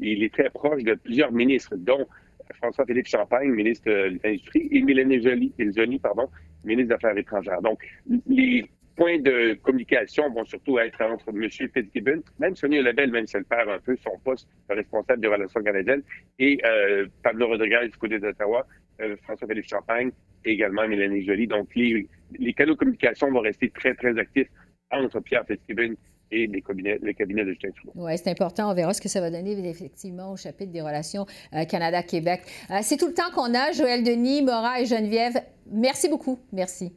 il 0.00 0.24
est 0.24 0.32
très 0.32 0.50
proche 0.50 0.82
de 0.82 0.94
plusieurs 0.94 1.32
ministres, 1.32 1.74
dont 1.76 2.06
François-Philippe 2.54 3.06
Champagne, 3.06 3.50
ministre 3.50 3.90
de 3.90 4.18
l'Industrie, 4.22 4.68
et 4.70 4.82
Mélanie 4.82 5.22
Joly, 5.22 5.52
ministre 5.58 6.88
des 6.88 6.92
Affaires 6.92 7.16
étrangères. 7.16 7.62
Donc, 7.62 7.80
les 8.26 8.64
points 8.96 9.18
de 9.18 9.54
communication 9.62 10.30
vont 10.30 10.44
surtout 10.44 10.78
être 10.78 11.00
entre 11.02 11.30
M. 11.30 11.48
Fitzgibbon, 11.50 12.22
même 12.38 12.54
Sonia 12.54 12.82
Lebel, 12.82 13.10
même 13.10 13.26
si 13.26 13.36
elle 13.36 13.44
perd 13.44 13.68
un 13.68 13.78
peu 13.78 13.96
son 13.96 14.18
poste 14.24 14.48
de 14.68 14.74
responsable 14.74 15.20
des 15.20 15.28
relations 15.28 15.62
canadiennes, 15.62 16.02
et 16.38 16.60
euh, 16.64 17.06
Pablo 17.22 17.48
Rodriguez 17.48 17.88
du 17.90 17.98
côté 17.98 18.18
d'Ottawa, 18.18 18.66
euh, 19.00 19.16
François-Philippe 19.24 19.68
Champagne 19.68 20.10
et 20.44 20.52
également 20.52 20.86
Mélanie 20.86 21.24
Joly. 21.24 21.46
Donc, 21.46 21.68
les, 21.74 22.06
les, 22.38 22.52
canaux 22.52 22.74
de 22.74 22.78
communication 22.78 23.30
vont 23.30 23.40
rester 23.40 23.70
très, 23.70 23.94
très 23.94 24.16
actifs 24.18 24.48
entre 24.90 25.20
Pierre 25.20 25.44
Fitzgibbon 25.46 25.94
et 26.30 26.46
les 26.46 26.62
cabinets, 26.62 26.98
les 27.02 27.14
cabinets 27.14 27.44
de 27.44 27.50
Justin 27.50 27.70
Trudeau. 27.70 27.92
Oui, 27.94 28.12
c'est 28.16 28.30
important. 28.30 28.70
On 28.70 28.74
verra 28.74 28.92
ce 28.94 29.00
que 29.00 29.08
ça 29.08 29.20
va 29.20 29.30
donner 29.30 29.52
effectivement 29.68 30.32
au 30.32 30.36
chapitre 30.36 30.72
des 30.72 30.80
relations 30.80 31.26
euh, 31.54 31.64
Canada-Québec. 31.64 32.42
c'est 32.82 32.96
tout 32.96 33.08
le 33.08 33.14
temps 33.14 33.30
qu'on 33.34 33.54
a. 33.54 33.72
Joël 33.72 34.02
Denis, 34.02 34.42
Maura 34.42 34.80
et 34.80 34.86
Geneviève, 34.86 35.42
merci 35.70 36.08
beaucoup. 36.08 36.38
Merci. 36.52 36.92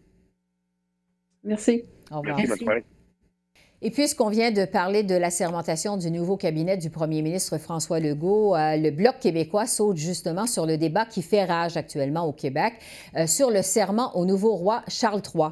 Merci. 1.44 1.84
Au 2.12 2.22
revoir. 2.22 2.40
Et 3.84 3.92
puisqu'on 3.92 4.30
vient 4.30 4.50
de 4.50 4.66
parler 4.66 5.04
de 5.04 5.14
la 5.14 5.30
sermentation 5.30 5.98
du 5.98 6.10
nouveau 6.10 6.36
cabinet 6.36 6.78
du 6.78 6.90
premier 6.90 7.22
ministre 7.22 7.60
François 7.60 8.00
Legault, 8.00 8.56
euh, 8.56 8.76
le 8.76 8.90
Bloc 8.90 9.20
québécois 9.20 9.68
saute 9.68 9.98
justement 9.98 10.48
sur 10.48 10.66
le 10.66 10.78
débat 10.78 11.06
qui 11.06 11.22
fait 11.22 11.46
rage 11.46 11.78
actuellement 11.78 12.26
au 12.26 12.32
Québec 12.32 12.74
euh, 13.16 13.28
sur 13.28 13.52
le 13.52 13.62
serment 13.62 14.18
au 14.18 14.26
nouveau 14.26 14.56
roi 14.56 14.82
Charles 14.88 15.22
III. 15.22 15.50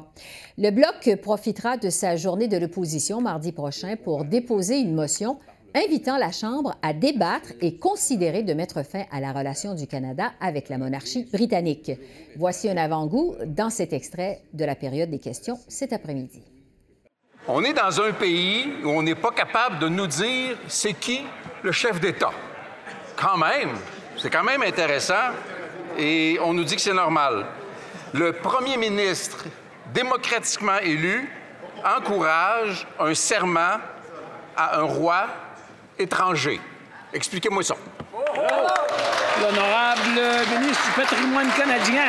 Le 0.58 0.70
Bloc 0.70 1.20
profitera 1.22 1.76
de 1.76 1.88
sa 1.88 2.16
journée 2.16 2.48
de 2.48 2.56
l'opposition 2.56 3.20
mardi 3.20 3.52
prochain 3.52 3.94
pour 3.94 4.24
déposer 4.24 4.80
une 4.80 4.96
motion 4.96 5.38
invitant 5.76 6.18
la 6.18 6.32
Chambre 6.32 6.74
à 6.82 6.94
débattre 6.94 7.52
et 7.60 7.76
considérer 7.76 8.42
de 8.42 8.54
mettre 8.54 8.82
fin 8.82 9.04
à 9.12 9.20
la 9.20 9.32
relation 9.32 9.74
du 9.74 9.86
Canada 9.86 10.32
avec 10.40 10.68
la 10.68 10.78
monarchie 10.78 11.28
britannique. 11.32 11.92
Voici 12.36 12.68
un 12.68 12.76
avant-goût 12.76 13.36
dans 13.46 13.70
cet 13.70 13.92
extrait 13.92 14.40
de 14.52 14.64
la 14.64 14.74
période 14.74 15.10
des 15.10 15.20
questions 15.20 15.58
cet 15.68 15.92
après-midi. 15.92 16.42
On 17.48 17.62
est 17.62 17.72
dans 17.72 18.00
un 18.00 18.10
pays 18.10 18.72
où 18.82 18.90
on 18.90 19.02
n'est 19.02 19.14
pas 19.14 19.30
capable 19.30 19.78
de 19.78 19.88
nous 19.88 20.08
dire 20.08 20.56
c'est 20.66 20.94
qui 20.94 21.24
le 21.62 21.70
chef 21.70 22.00
d'État. 22.00 22.32
Quand 23.14 23.36
même, 23.36 23.70
c'est 24.18 24.30
quand 24.30 24.42
même 24.42 24.62
intéressant 24.62 25.32
et 25.96 26.38
on 26.42 26.52
nous 26.52 26.64
dit 26.64 26.74
que 26.74 26.82
c'est 26.82 26.92
normal. 26.92 27.46
Le 28.12 28.32
premier 28.32 28.76
ministre 28.76 29.44
démocratiquement 29.94 30.78
élu 30.78 31.30
encourage 31.84 32.84
un 32.98 33.14
serment 33.14 33.78
à 34.56 34.80
un 34.80 34.82
roi 34.82 35.26
étrangers. 36.00 36.60
Expliquez-moi 37.12 37.62
ça. 37.62 37.76
L'honorable 39.40 40.20
ministre 40.58 40.84
du 40.84 41.00
patrimoine 41.00 41.50
canadien. 41.52 42.08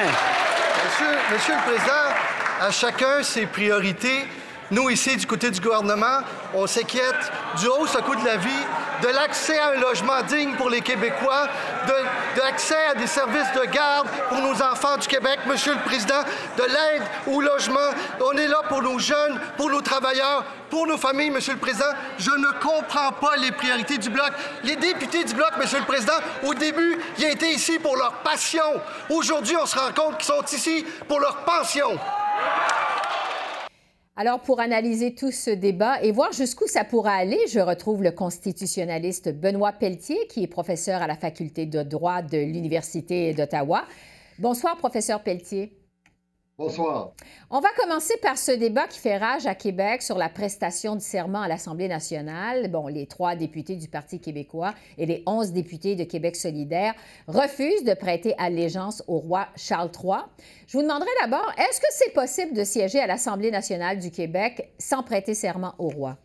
Monsieur, 0.84 1.17
Monsieur 1.32 1.54
le 1.54 1.71
Président, 1.71 2.15
à 2.60 2.71
chacun 2.71 3.21
ses 3.21 3.45
priorités. 3.45 4.26
Nous, 4.70 4.90
ici, 4.90 5.16
du 5.16 5.26
côté 5.26 5.50
du 5.50 5.62
gouvernement, 5.62 6.20
on 6.54 6.68
s'inquiète 6.68 7.32
du 7.58 7.68
haut 7.68 7.86
coût 8.06 8.16
de 8.16 8.26
la 8.26 8.36
vie, 8.36 8.66
de 9.02 9.08
l'accès 9.08 9.58
à 9.58 9.70
un 9.70 9.80
logement 9.80 10.22
digne 10.24 10.56
pour 10.56 10.70
les 10.70 10.82
Québécois, 10.82 11.48
de, 11.88 12.42
l'accès 12.42 12.76
à 12.92 12.94
des 12.94 13.08
services 13.08 13.52
de 13.56 13.66
garde 13.72 14.08
pour 14.28 14.40
nos 14.40 14.62
enfants 14.62 14.98
du 14.98 15.08
Québec, 15.08 15.40
Monsieur 15.48 15.74
le 15.74 15.80
Président, 15.80 16.22
de 16.58 16.64
l'aide 16.64 17.04
au 17.28 17.40
logement. 17.40 17.92
On 18.20 18.34
est 18.34 18.48
là 18.48 18.62
pour 18.68 18.82
nos 18.82 19.00
jeunes, 19.00 19.40
pour 19.56 19.70
nos 19.70 19.82
travailleurs, 19.82 20.44
pour 20.70 20.86
nos 20.86 20.98
familles, 20.98 21.30
Monsieur 21.30 21.54
le 21.54 21.60
Président. 21.60 21.94
Je 22.20 22.32
ne 22.32 22.60
comprends 22.60 23.14
pas 23.14 23.38
les 23.38 23.54
priorités 23.54 23.98
du 23.98 24.10
Bloc. 24.10 24.32
Les 24.66 24.76
députés 24.76 25.24
du 25.24 25.34
Bloc, 25.34 25.52
Monsieur 25.58 25.80
le 25.80 25.86
Président, 25.86 26.18
au 26.44 26.54
début, 26.54 27.00
ils 27.18 27.26
étaient 27.26 27.54
ici 27.54 27.80
pour 27.80 27.96
leur 27.96 28.16
passion. 28.16 28.82
Aujourd'hui, 29.10 29.56
on 29.56 29.66
se 29.66 29.80
rend 29.80 29.94
compte 29.96 30.18
qu'ils 30.18 30.26
sont 30.26 30.44
ici 30.52 30.86
pour 31.08 31.22
leur 31.22 31.38
pension. 31.38 31.98
Alors, 34.20 34.40
pour 34.40 34.60
analyser 34.60 35.14
tout 35.14 35.30
ce 35.30 35.52
débat 35.52 36.02
et 36.02 36.12
voir 36.12 36.32
jusqu'où 36.32 36.66
ça 36.66 36.84
pourra 36.84 37.12
aller, 37.12 37.38
je 37.52 37.60
retrouve 37.60 38.02
le 38.02 38.10
constitutionnaliste 38.10 39.32
Benoît 39.32 39.74
Pelletier, 39.74 40.18
qui 40.28 40.42
est 40.42 40.48
professeur 40.48 41.04
à 41.04 41.08
la 41.08 41.16
faculté 41.16 41.68
de 41.68 41.84
droit 41.84 42.24
de 42.24 42.40
l'Université 42.40 43.36
d'Ottawa. 43.36 43.86
Bonsoir, 44.40 44.76
professeur 44.78 45.22
Pelletier. 45.22 45.72
Bonsoir. 46.60 47.12
On 47.52 47.60
va 47.60 47.70
commencer 47.78 48.15
par 48.20 48.36
ce 48.36 48.52
débat 48.52 48.88
qui 48.88 48.98
fait 48.98 49.17
rage 49.17 49.46
à 49.46 49.54
Québec 49.54 50.02
sur 50.02 50.17
la 50.17 50.28
prestation 50.28 50.96
de 50.96 51.02
serment 51.02 51.41
à 51.41 51.48
l'Assemblée 51.48 51.88
nationale. 51.88 52.72
Bon, 52.72 52.88
les 52.88 53.06
trois 53.06 53.36
députés 53.36 53.76
du 53.76 53.88
Parti 53.88 54.20
québécois 54.20 54.74
et 54.98 55.06
les 55.06 55.22
onze 55.28 55.52
députés 55.52 55.96
de 55.96 56.04
Québec 56.04 56.36
solidaire 56.36 56.96
refusent 57.28 57.84
de 57.84 57.93
prêter 57.93 58.34
allégeance 58.39 59.04
au 59.08 59.20
roi 59.20 59.50
Charles 59.56 59.91
III. 60.04 60.22
Je 60.65 60.76
vous 60.76 60.82
demanderai 60.82 61.12
d'abord, 61.22 61.54
est-ce 61.60 61.80
que 61.80 61.86
c'est 61.91 62.13
possible 62.13 62.56
de 62.56 62.63
siéger 62.63 63.00
à 63.02 63.06
l'Assemblée 63.06 63.52
nationale 63.52 64.00
du 64.00 64.10
Québec 64.10 64.74
sans 64.80 65.04
prêter 65.04 65.36
serment 65.36 65.76
au 65.78 65.89
roi? 65.89 66.17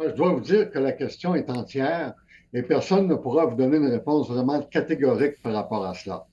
Je 0.00 0.08
dois 0.12 0.32
vous 0.32 0.40
dire 0.40 0.70
que 0.70 0.78
la 0.78 0.92
question 0.92 1.34
est 1.34 1.50
entière 1.50 2.14
et 2.54 2.62
personne 2.62 3.08
ne 3.08 3.14
pourra 3.16 3.44
vous 3.44 3.56
donner 3.56 3.76
une 3.76 3.92
réponse 3.92 4.30
vraiment 4.30 4.62
catégorique 4.62 5.42
par 5.42 5.52
rapport 5.52 5.84
à 5.84 5.92
cela 5.92 6.28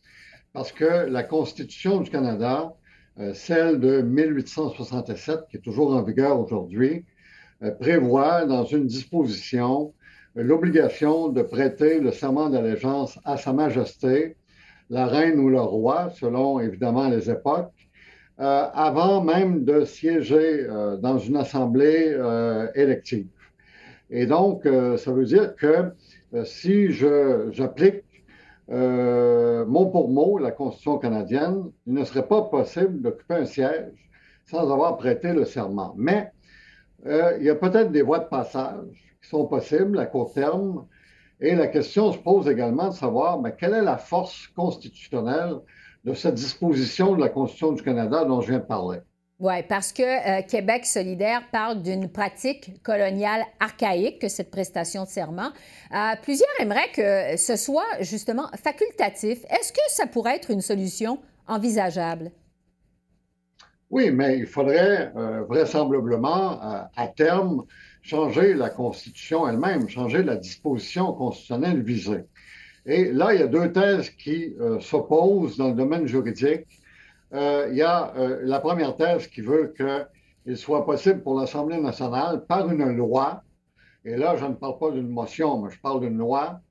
parce 0.53 0.71
que 0.71 1.07
la 1.09 1.23
Constitution 1.23 2.01
du 2.01 2.09
Canada, 2.09 2.73
euh, 3.19 3.33
celle 3.33 3.79
de 3.79 4.01
1867, 4.01 5.41
qui 5.49 5.57
est 5.57 5.61
toujours 5.61 5.93
en 5.93 6.01
vigueur 6.01 6.39
aujourd'hui, 6.39 7.05
euh, 7.63 7.71
prévoit 7.71 8.45
dans 8.45 8.65
une 8.65 8.87
disposition 8.87 9.93
euh, 10.37 10.43
l'obligation 10.43 11.29
de 11.29 11.41
prêter 11.41 11.99
le 11.99 12.11
serment 12.11 12.49
d'allégeance 12.49 13.19
à 13.25 13.37
Sa 13.37 13.53
Majesté, 13.53 14.37
la 14.89 15.05
reine 15.05 15.39
ou 15.39 15.49
le 15.49 15.61
roi, 15.61 16.09
selon 16.15 16.59
évidemment 16.59 17.09
les 17.09 17.29
époques, 17.29 17.71
avant 18.37 19.21
même 19.21 19.65
de 19.65 19.83
siéger 19.83 20.65
dans 21.01 21.19
une 21.19 21.35
assemblée 21.35 22.17
élective. 22.73 23.27
Et 24.09 24.25
donc, 24.25 24.63
ça 24.63 25.11
veut 25.11 25.25
dire 25.25 25.55
que 25.57 25.91
si 26.45 26.89
j'applique 26.89 28.03
euh, 28.71 29.65
mot 29.65 29.87
pour 29.87 30.09
mot, 30.09 30.37
la 30.37 30.51
Constitution 30.51 30.99
canadienne, 30.99 31.71
il 31.87 31.93
ne 31.93 32.03
serait 32.03 32.27
pas 32.27 32.43
possible 32.43 33.01
d'occuper 33.01 33.35
un 33.35 33.45
siège 33.45 33.93
sans 34.45 34.71
avoir 34.71 34.97
prêté 34.97 35.33
le 35.33 35.45
serment. 35.45 35.93
Mais 35.97 36.31
euh, 37.05 37.37
il 37.39 37.45
y 37.45 37.49
a 37.49 37.55
peut-être 37.55 37.91
des 37.91 38.01
voies 38.01 38.19
de 38.19 38.29
passage 38.29 39.15
qui 39.21 39.29
sont 39.29 39.45
possibles 39.45 39.99
à 39.99 40.05
court 40.05 40.33
terme. 40.33 40.85
Et 41.39 41.55
la 41.55 41.67
question 41.67 42.11
se 42.11 42.17
pose 42.17 42.47
également 42.47 42.89
de 42.89 42.93
savoir 42.93 43.39
quelle 43.57 43.73
est 43.73 43.81
la 43.81 43.97
force 43.97 44.47
constitutionnelle 44.47 45.55
de 46.03 46.13
cette 46.13 46.35
disposition 46.35 47.15
de 47.15 47.21
la 47.21 47.29
Constitution 47.29 47.71
du 47.71 47.81
Canada 47.81 48.25
dont 48.25 48.41
je 48.41 48.49
viens 48.49 48.59
de 48.59 48.65
parler? 48.65 48.99
Oui, 49.39 49.53
parce 49.69 49.93
que 49.93 50.03
euh, 50.03 50.41
Québec 50.41 50.85
solidaire 50.85 51.43
parle 51.49 51.81
d'une 51.81 52.09
pratique 52.09 52.83
coloniale 52.83 53.43
archaïque, 53.61 54.19
que 54.19 54.27
cette 54.27 54.51
prestation 54.51 55.05
de 55.05 55.07
serment. 55.07 55.51
Euh, 55.93 56.15
plusieurs 56.21 56.49
aimeraient 56.59 56.91
que 56.93 57.37
ce 57.37 57.55
soit 57.55 57.87
justement 58.01 58.49
facultatif. 58.61 59.45
Est-ce 59.49 59.71
que 59.71 59.79
ça 59.87 60.07
pourrait 60.07 60.35
être 60.35 60.51
une 60.51 60.59
solution 60.59 61.19
envisageable? 61.47 62.31
Oui, 63.89 64.11
mais 64.11 64.39
il 64.39 64.45
faudrait 64.45 65.13
euh, 65.15 65.43
vraisemblablement, 65.43 66.59
à 66.93 67.07
terme, 67.07 67.63
changer 68.01 68.53
la 68.53 68.69
Constitution 68.69 69.47
elle-même, 69.47 69.87
changer 69.87 70.21
la 70.21 70.35
disposition 70.35 71.13
constitutionnelle 71.13 71.81
visée. 71.81 72.25
Et 72.85 73.05
là, 73.13 73.33
il 73.33 73.39
y 73.39 73.43
a 73.43 73.47
deux 73.47 73.71
thèses 73.71 74.09
qui 74.09 74.53
s'opposent 74.81 75.55
dans 75.57 75.69
le 75.69 75.75
domaine 75.75 76.07
juridique 76.07 76.65
euh, 76.65 76.87
il 77.31 77.75
y 77.75 77.81
a 77.81 78.13
euh, 78.17 78.39
la 78.43 78.59
première 78.59 78.95
thèse 78.95 79.27
qui 79.27 79.41
veut 79.41 79.73
qu'il 79.75 80.57
soit 80.57 80.85
possible 80.85 81.21
pour 81.21 81.39
l'Assemblée 81.39 81.79
nationale, 81.79 82.45
par 82.47 82.69
une 82.71 82.95
loi, 82.95 83.43
et 84.05 84.15
là, 84.15 84.37
je 84.37 84.45
ne 84.45 84.53
parle 84.53 84.79
pas 84.79 84.91
d'une 84.91 85.09
motion, 85.09 85.61
mais 85.61 85.71
je 85.71 85.79
parle 85.79 86.01
d'une 86.01 86.17
loi, 86.17 86.61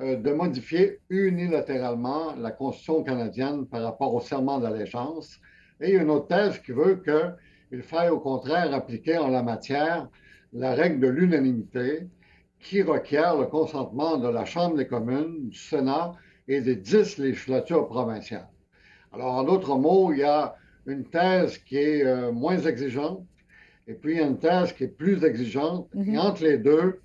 euh, 0.00 0.16
de 0.16 0.32
modifier 0.32 1.00
unilatéralement 1.08 2.34
la 2.34 2.50
Constitution 2.50 3.04
canadienne 3.04 3.66
par 3.66 3.82
rapport 3.82 4.12
au 4.12 4.20
serment 4.20 4.58
d'allégeance. 4.58 5.38
Et 5.80 5.90
il 5.90 5.94
y 5.94 5.98
a 5.98 6.02
une 6.02 6.10
autre 6.10 6.26
thèse 6.26 6.58
qui 6.58 6.72
veut 6.72 7.00
qu'il 7.02 7.82
faille 7.82 8.08
au 8.08 8.18
contraire 8.18 8.74
appliquer 8.74 9.18
en 9.18 9.28
la 9.28 9.42
matière 9.42 10.08
la 10.52 10.74
règle 10.74 11.00
de 11.00 11.08
l'unanimité 11.08 12.08
qui 12.58 12.82
requiert 12.82 13.36
le 13.36 13.46
consentement 13.46 14.16
de 14.16 14.28
la 14.28 14.44
Chambre 14.44 14.76
des 14.76 14.86
communes, 14.86 15.48
du 15.48 15.58
Sénat 15.58 16.12
et 16.48 16.60
des 16.60 16.76
dix 16.76 17.18
législatures 17.18 17.86
provinciales. 17.86 18.48
Alors, 19.14 19.34
en 19.34 19.44
d'autres 19.44 19.76
mots, 19.76 20.12
il 20.12 20.20
y 20.20 20.24
a 20.24 20.56
une 20.86 21.04
thèse 21.04 21.58
qui 21.58 21.78
est 21.78 22.04
euh, 22.04 22.32
moins 22.32 22.58
exigeante 22.58 23.24
et 23.86 23.94
puis 23.94 24.14
il 24.14 24.18
y 24.18 24.22
a 24.22 24.26
une 24.26 24.38
thèse 24.38 24.72
qui 24.72 24.84
est 24.84 24.88
plus 24.88 25.24
exigeante. 25.24 25.88
Et 25.94 26.10
mhm. 26.10 26.18
entre 26.18 26.42
les 26.42 26.58
deux, 26.58 27.00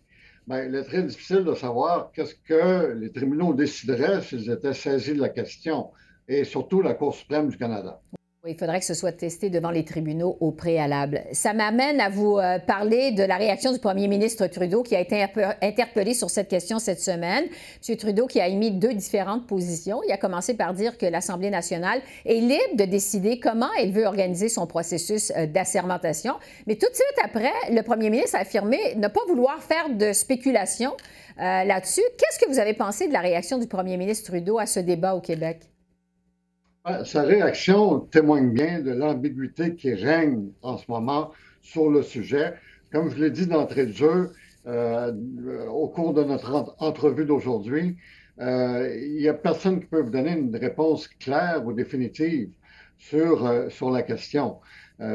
ben, 0.48 0.68
il 0.68 0.76
est 0.76 0.84
très 0.84 1.04
difficile 1.04 1.44
de 1.44 1.54
savoir 1.54 2.12
qu'est-ce 2.14 2.36
que 2.36 2.94
les 2.94 3.12
tribunaux 3.12 3.54
décideraient 3.54 4.22
s'ils 4.22 4.50
étaient 4.50 4.74
saisis 4.74 5.14
de 5.14 5.22
la 5.22 5.30
question, 5.30 5.92
et 6.28 6.44
surtout 6.44 6.82
la 6.82 6.94
Cour 6.94 7.14
suprême 7.14 7.50
du 7.50 7.58
Canada. 7.58 8.02
Il 8.48 8.56
faudrait 8.58 8.80
que 8.80 8.86
ce 8.86 8.94
soit 8.94 9.12
testé 9.12 9.50
devant 9.50 9.70
les 9.70 9.84
tribunaux 9.84 10.38
au 10.40 10.52
préalable. 10.52 11.24
Ça 11.34 11.54
m'amène 11.54 12.00
à 12.00 12.10
vous 12.10 12.38
euh, 12.38 12.58
parler 12.58 13.12
de 13.12 13.24
la 13.24 13.36
réaction 13.36 13.74
du 13.74 13.80
premier 13.80 14.08
ministre 14.08 14.48
Trudeau 14.48 14.82
qui 14.82 14.96
a 14.96 15.02
été 15.02 15.26
interpellé 15.62 16.14
sur 16.14 16.30
cette 16.30 16.48
question 16.48 16.80
cette 16.80 17.02
semaine. 17.02 17.46
M. 17.88 17.98
Trudeau 17.98 18.28
qui 18.28 18.40
a 18.40 18.48
émis 18.48 18.72
deux 18.72 18.94
différentes 18.94 19.46
positions. 19.46 20.02
Il 20.08 20.12
a 20.14 20.18
commencé 20.18 20.54
par 20.54 20.74
dire 20.74 20.98
que 20.98 21.06
l'Assemblée 21.06 21.50
nationale 21.50 22.02
est 22.26 22.40
libre 22.40 22.76
de 22.76 22.86
décider 22.86 23.40
comment 23.40 23.70
elle 23.78 23.92
veut 23.92 24.06
organiser 24.06 24.48
son 24.48 24.68
processus 24.68 25.34
euh, 25.36 25.46
d'assermentation. 25.46 26.36
Mais 26.66 26.76
tout 26.76 26.88
de 26.90 26.96
suite 26.96 27.20
après, 27.22 27.52
le 27.72 27.82
premier 27.82 28.10
ministre 28.10 28.38
a 28.38 28.40
affirmé 28.40 28.78
ne 28.96 29.10
pas 29.10 29.22
vouloir 29.28 29.62
faire 29.62 29.90
de 29.90 30.14
spéculation 30.14 30.92
euh, 31.40 31.64
là-dessus. 31.66 32.04
Qu'est-ce 32.18 32.40
que 32.40 32.50
vous 32.50 32.60
avez 32.60 32.74
pensé 32.74 33.10
de 33.10 33.14
la 33.14 33.20
réaction 33.20 33.58
du 33.58 33.68
premier 33.68 33.98
ministre 33.98 34.32
Trudeau 34.32 34.60
à 34.60 34.66
ce 34.66 34.80
débat 34.80 35.14
au 35.14 35.20
Québec? 35.20 35.60
Ah, 36.92 37.06
sa 37.06 37.22
réaction 37.22 38.00
témoigne 38.00 38.50
bien 38.50 38.80
de 38.80 38.90
l'ambiguïté 38.90 39.76
qui 39.76 39.94
règne 39.94 40.48
en 40.64 40.76
ce 40.76 40.86
moment 40.90 41.30
sur 41.62 41.92
le 41.92 42.02
sujet. 42.02 42.56
Comme 42.92 43.12
je 43.12 43.24
l'ai 43.24 43.30
dit 43.30 43.46
d'entrée 43.46 43.86
de 43.86 43.92
jeu, 43.92 44.32
euh, 44.66 45.12
au 45.68 45.88
cours 45.88 46.16
de 46.16 46.24
notre 46.24 46.74
entrevue 46.80 47.26
d'aujourd'hui, 47.26 47.98
euh, 48.42 48.92
il 49.04 49.18
n'y 49.18 49.28
a 49.28 49.36
personne 49.36 49.80
qui 49.80 49.86
peut 49.86 50.02
vous 50.02 50.10
donner 50.10 50.32
une 50.32 50.56
réponse 50.56 51.08
claire 51.08 51.64
ou 51.64 51.74
définitive 51.74 52.50
sur, 52.98 53.46
euh, 53.46 53.70
sur 53.70 53.92
la 53.92 54.02
question. 54.02 54.58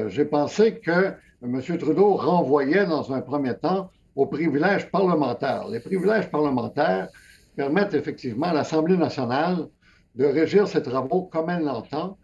J'ai 0.06 0.26
pensé 0.26 0.78
que 0.78 1.12
M. 1.42 1.60
Trudeau 1.60 2.14
renvoyait 2.14 2.86
dans 2.86 3.12
un 3.12 3.20
premier 3.20 3.54
temps 3.54 3.90
aux 4.14 4.26
privilèges 4.26 4.88
parlementaires. 4.92 5.66
Les 5.66 5.80
privilèges 5.80 6.30
parlementaires 6.30 7.08
permettent 7.56 7.94
effectivement 7.94 8.46
à 8.46 8.54
l'Assemblée 8.54 8.96
nationale 8.96 9.66
de 10.14 10.24
régir 10.24 10.68
ses 10.68 10.82
travaux 10.82 11.22
comme 11.22 11.50
elle 11.50 11.64
l'entend. 11.64 12.18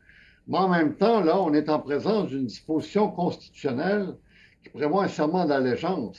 Mais 0.47 0.59
en 0.59 0.69
même 0.69 0.97
temps, 0.97 1.21
là, 1.21 1.41
on 1.41 1.53
est 1.53 1.69
en 1.69 1.81
présence 1.81 2.29
d'une 2.29 2.47
disposition 2.47 3.11
constitutionnelle 3.11 4.17
qui 4.63 4.71
prévoit 4.71 5.05
un 5.05 5.09
serment 5.09 5.45
d'allégeance. 5.45 6.19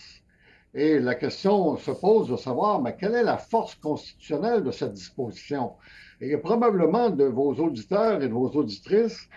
Et 0.73 0.99
la 0.99 1.15
question 1.15 1.75
se 1.77 1.91
pose 1.91 2.29
de 2.29 2.38
savoir, 2.38 2.81
mais 2.81 2.95
quelle 2.97 3.15
est 3.15 3.23
la 3.23 3.38
force 3.38 3.75
constitutionnelle 3.75 4.63
de 4.63 4.71
cette 4.71 4.93
disposition? 4.93 5.73
Et 6.21 6.27
il 6.27 6.31
y 6.31 6.36
a 6.36 6.38
probablement 6.38 7.10
de 7.10 7.25
vos 7.25 7.53
auditeurs 7.55 8.21
et 8.21 8.27
de 8.27 8.34
vos 8.34 8.49
auditrices 8.51 9.27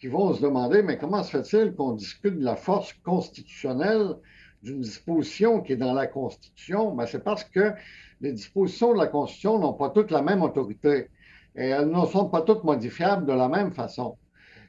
qui 0.00 0.08
vont 0.08 0.34
se 0.34 0.42
demander, 0.42 0.82
mais 0.82 0.98
comment 0.98 1.22
se 1.22 1.30
fait-il 1.30 1.74
qu'on 1.74 1.92
discute 1.92 2.38
de 2.38 2.44
la 2.44 2.56
force 2.56 2.92
constitutionnelle 3.04 4.16
d'une 4.62 4.80
disposition 4.80 5.60
qui 5.60 5.74
est 5.74 5.76
dans 5.76 5.94
la 5.94 6.06
Constitution? 6.06 6.92
Ben, 6.94 7.06
c'est 7.06 7.22
parce 7.22 7.44
que 7.44 7.72
les 8.20 8.32
dispositions 8.32 8.92
de 8.92 8.98
la 8.98 9.06
Constitution 9.06 9.58
n'ont 9.58 9.74
pas 9.74 9.90
toutes 9.90 10.10
la 10.10 10.22
même 10.22 10.42
autorité 10.42 11.08
et 11.56 11.68
elles 11.68 11.88
ne 11.88 12.06
sont 12.06 12.28
pas 12.28 12.42
toutes 12.42 12.64
modifiables 12.64 13.26
de 13.26 13.32
la 13.32 13.48
même 13.48 13.72
façon. 13.72 14.16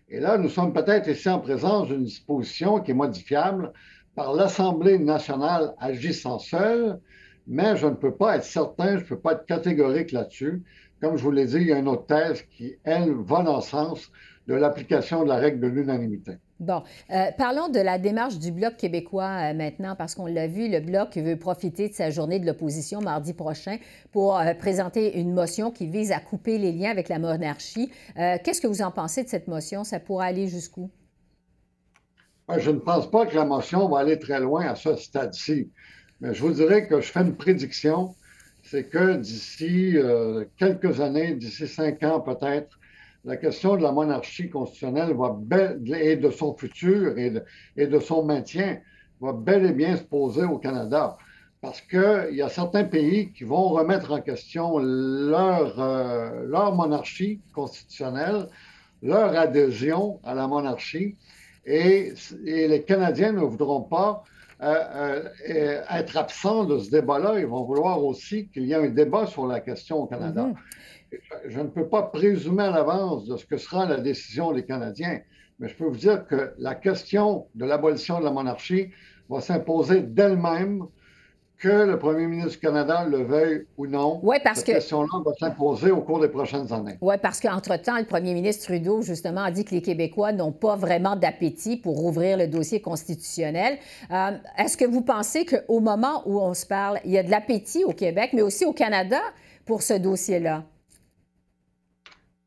Et 0.10 0.20
là, 0.20 0.38
nous 0.38 0.50
sommes 0.50 0.74
peut-être 0.74 1.08
ici 1.08 1.30
en 1.30 1.40
présence 1.40 1.88
d'une 1.88 2.04
disposition 2.04 2.80
qui 2.82 2.92
est 2.92 2.96
modifiable 2.96 3.72
par 4.16 4.34
l'Assemblée 4.34 5.00
nationale 5.00 5.74
agissant 5.80 6.38
seule, 6.38 7.00
mais 7.48 7.78
je 7.78 7.88
ne 7.88 7.96
peux 7.96 8.14
pas 8.14 8.38
être 8.38 8.44
certain, 8.44 8.98
je 8.98 9.04
ne 9.04 9.08
peux 9.10 9.20
pas 9.20 9.34
être 9.34 9.46
catégorique 9.46 10.12
là-dessus. 10.12 10.64
Comme 11.02 11.18
je 11.18 11.24
vous 11.24 11.32
l'ai 11.32 11.46
dit, 11.46 11.58
il 11.58 11.68
y 11.68 11.74
a 11.74 11.80
une 11.80 11.88
autre 11.88 12.06
thèse 12.06 12.44
qui, 12.44 12.76
elle, 12.84 13.14
va 13.14 13.42
dans 13.42 13.58
le 13.58 13.62
sens 13.62 14.12
de 14.48 14.54
l'application 14.54 15.24
de 15.24 15.30
la 15.30 15.38
règle 15.38 15.62
de 15.62 15.68
l'unanimité. 15.68 16.34
Bon, 16.62 16.84
euh, 17.10 17.32
parlons 17.40 17.70
de 17.70 17.80
la 17.80 17.98
démarche 17.98 18.38
du 18.38 18.52
Bloc 18.52 18.78
québécois 18.78 19.50
euh, 19.50 19.54
maintenant, 19.56 19.96
parce 19.96 20.14
qu'on 20.14 20.28
l'a 20.28 20.46
vu, 20.46 20.70
le 20.70 20.80
Bloc 20.80 21.18
veut 21.18 21.36
profiter 21.36 21.90
de 21.90 21.94
sa 21.96 22.12
journée 22.12 22.40
de 22.40 22.46
l'opposition 22.46 23.02
mardi 23.02 23.34
prochain 23.34 23.78
pour 24.12 24.38
euh, 24.38 24.54
présenter 24.54 25.20
une 25.20 25.34
motion 25.34 25.72
qui 25.72 25.88
vise 25.88 26.12
à 26.12 26.20
couper 26.20 26.60
les 26.60 26.72
liens 26.72 26.92
avec 26.92 27.10
la 27.10 27.18
monarchie. 27.18 27.92
Qu'est-ce 28.16 28.62
que 28.62 28.68
vous 28.68 28.84
en 28.84 28.92
pensez 28.92 29.24
de 29.24 29.30
cette 29.30 29.48
motion? 29.48 29.84
Ça 29.84 30.00
pourra 30.00 30.26
aller 30.26 30.48
jusqu'où? 30.48 30.92
Je 32.56 32.70
ne 32.70 32.78
pense 32.78 33.10
pas 33.10 33.26
que 33.26 33.36
la 33.36 33.46
motion 33.46 33.90
va 33.90 34.00
aller 34.00 34.20
très 34.20 34.40
loin 34.40 34.68
à 34.68 34.76
ce 34.76 34.96
stade-ci. 34.96 35.72
Mais 36.20 36.36
je 36.36 36.42
vous 36.42 36.54
dirais 36.54 36.88
que 36.88 37.02
je 37.02 37.12
fais 37.12 37.22
une 37.22 37.36
prédiction, 37.36 38.14
c'est 38.62 38.84
que 38.84 39.16
d'ici 39.16 39.96
quelques 40.58 41.00
années, 41.00 41.34
d'ici 41.34 41.68
cinq 41.68 42.04
ans 42.04 42.20
peut-être, 42.20 42.78
la 43.24 43.38
question 43.38 43.76
de 43.76 43.84
la 43.84 43.92
monarchie 43.92 44.50
constitutionnelle 44.50 45.16
et 45.96 46.16
de 46.16 46.30
son 46.32 46.56
futur 46.56 47.18
et 47.18 47.88
de, 47.88 48.00
son 48.00 48.24
maintien 48.24 48.80
va 49.20 49.34
bel 49.34 49.66
et 49.66 49.74
bien 49.74 49.96
se 49.96 50.04
poser 50.04 50.44
au 50.44 50.58
Canada. 50.58 51.18
Parce 51.62 51.82
qu'il 51.82 52.30
y 52.32 52.42
a 52.42 52.50
certains 52.50 52.86
pays 52.86 53.32
qui 53.34 53.44
vont 53.44 53.70
remettre 53.70 54.12
en 54.12 54.22
question 54.22 54.80
leur, 54.80 55.80
euh, 55.80 56.72
monarchie 56.72 57.40
constitutionnelle, 57.54 58.48
leur 59.04 59.38
adhésion 59.38 60.20
à 60.24 60.34
la 60.34 60.48
monarchie, 60.48 61.18
et, 61.64 62.14
les 62.44 62.82
Canadiens 62.82 63.34
ne 63.34 63.42
voudront 63.42 63.82
pas 63.82 64.24
euh, 64.64 65.24
euh, 65.50 65.82
être 65.92 66.18
absents 66.18 66.66
de 66.66 66.80
ce 66.80 66.90
débat-là. 66.90 67.40
Ils 67.40 67.46
vont 67.46 67.64
vouloir 67.64 68.04
aussi 68.04 68.48
qu'il 68.48 68.66
y 68.66 68.72
ait 68.72 68.76
un 68.76 68.90
débat 68.90 69.28
sur 69.28 69.46
la 69.46 69.60
question 69.60 69.98
au 69.98 70.08
Canada. 70.08 70.48
Mm-hmm 70.48 70.56
je 71.48 71.60
ne 71.60 71.68
peux 71.68 71.88
pas 71.88 72.04
présumer 72.04 72.64
à 72.64 72.72
l'avance 72.72 73.26
de 73.26 73.38
ce 73.38 73.46
que 73.46 73.58
sera 73.58 73.86
la 73.86 73.98
décision 73.98 74.52
des 74.52 74.66
Canadiens, 74.66 75.20
mais 75.60 75.68
je 75.68 75.76
peux 75.76 75.86
vous 75.86 75.98
dire 75.98 76.26
que 76.28 76.54
la 76.58 76.76
question 76.76 77.48
de 77.56 77.66
l'abolition 77.66 78.20
de 78.20 78.26
la 78.26 78.32
monarchie 78.32 78.90
va 79.30 79.42
s'imposer 79.42 80.02
d'elle-même, 80.02 80.86
que 81.62 81.86
le 81.86 82.00
premier 82.00 82.26
ministre 82.26 82.54
du 82.54 82.58
Canada 82.58 83.06
le 83.06 83.22
veuille 83.24 83.68
ou 83.78 83.86
non. 83.86 84.20
Oui, 84.24 84.38
parce 84.44 84.60
Cette 84.60 84.68
que. 84.68 84.72
question-là 84.74 85.22
va 85.24 85.32
s'imposer 85.40 85.92
au 85.92 86.02
cours 86.02 86.20
des 86.20 86.28
prochaines 86.28 86.74
années. 86.74 86.98
Oui, 87.02 87.16
parce 87.22 87.40
qu'entre-temps, 87.40 88.00
le 88.00 88.06
premier 88.06 88.34
ministre 88.34 88.66
Trudeau, 88.66 89.04
justement, 89.04 89.44
a 89.44 89.52
dit 89.52 89.64
que 89.64 89.76
les 89.76 89.84
Québécois 89.84 90.32
n'ont 90.32 90.52
pas 90.52 90.76
vraiment 90.76 91.16
d'appétit 91.16 91.78
pour 91.78 91.98
rouvrir 91.98 92.36
le 92.38 92.48
dossier 92.48 92.82
constitutionnel. 92.82 93.78
Euh, 94.10 94.32
est-ce 94.58 94.76
que 94.76 94.86
vous 94.86 95.02
pensez 95.04 95.46
qu'au 95.46 95.80
moment 95.80 96.24
où 96.26 96.42
on 96.42 96.56
se 96.56 96.66
parle, 96.66 97.00
il 97.06 97.12
y 97.12 97.20
a 97.20 97.24
de 97.24 97.30
l'appétit 97.30 97.84
au 97.84 97.94
Québec, 97.94 98.32
mais 98.34 98.42
aussi 98.42 98.66
au 98.66 98.74
Canada 98.74 99.20
pour 99.68 99.84
ce 99.84 99.94
dossier-là? 99.94 100.64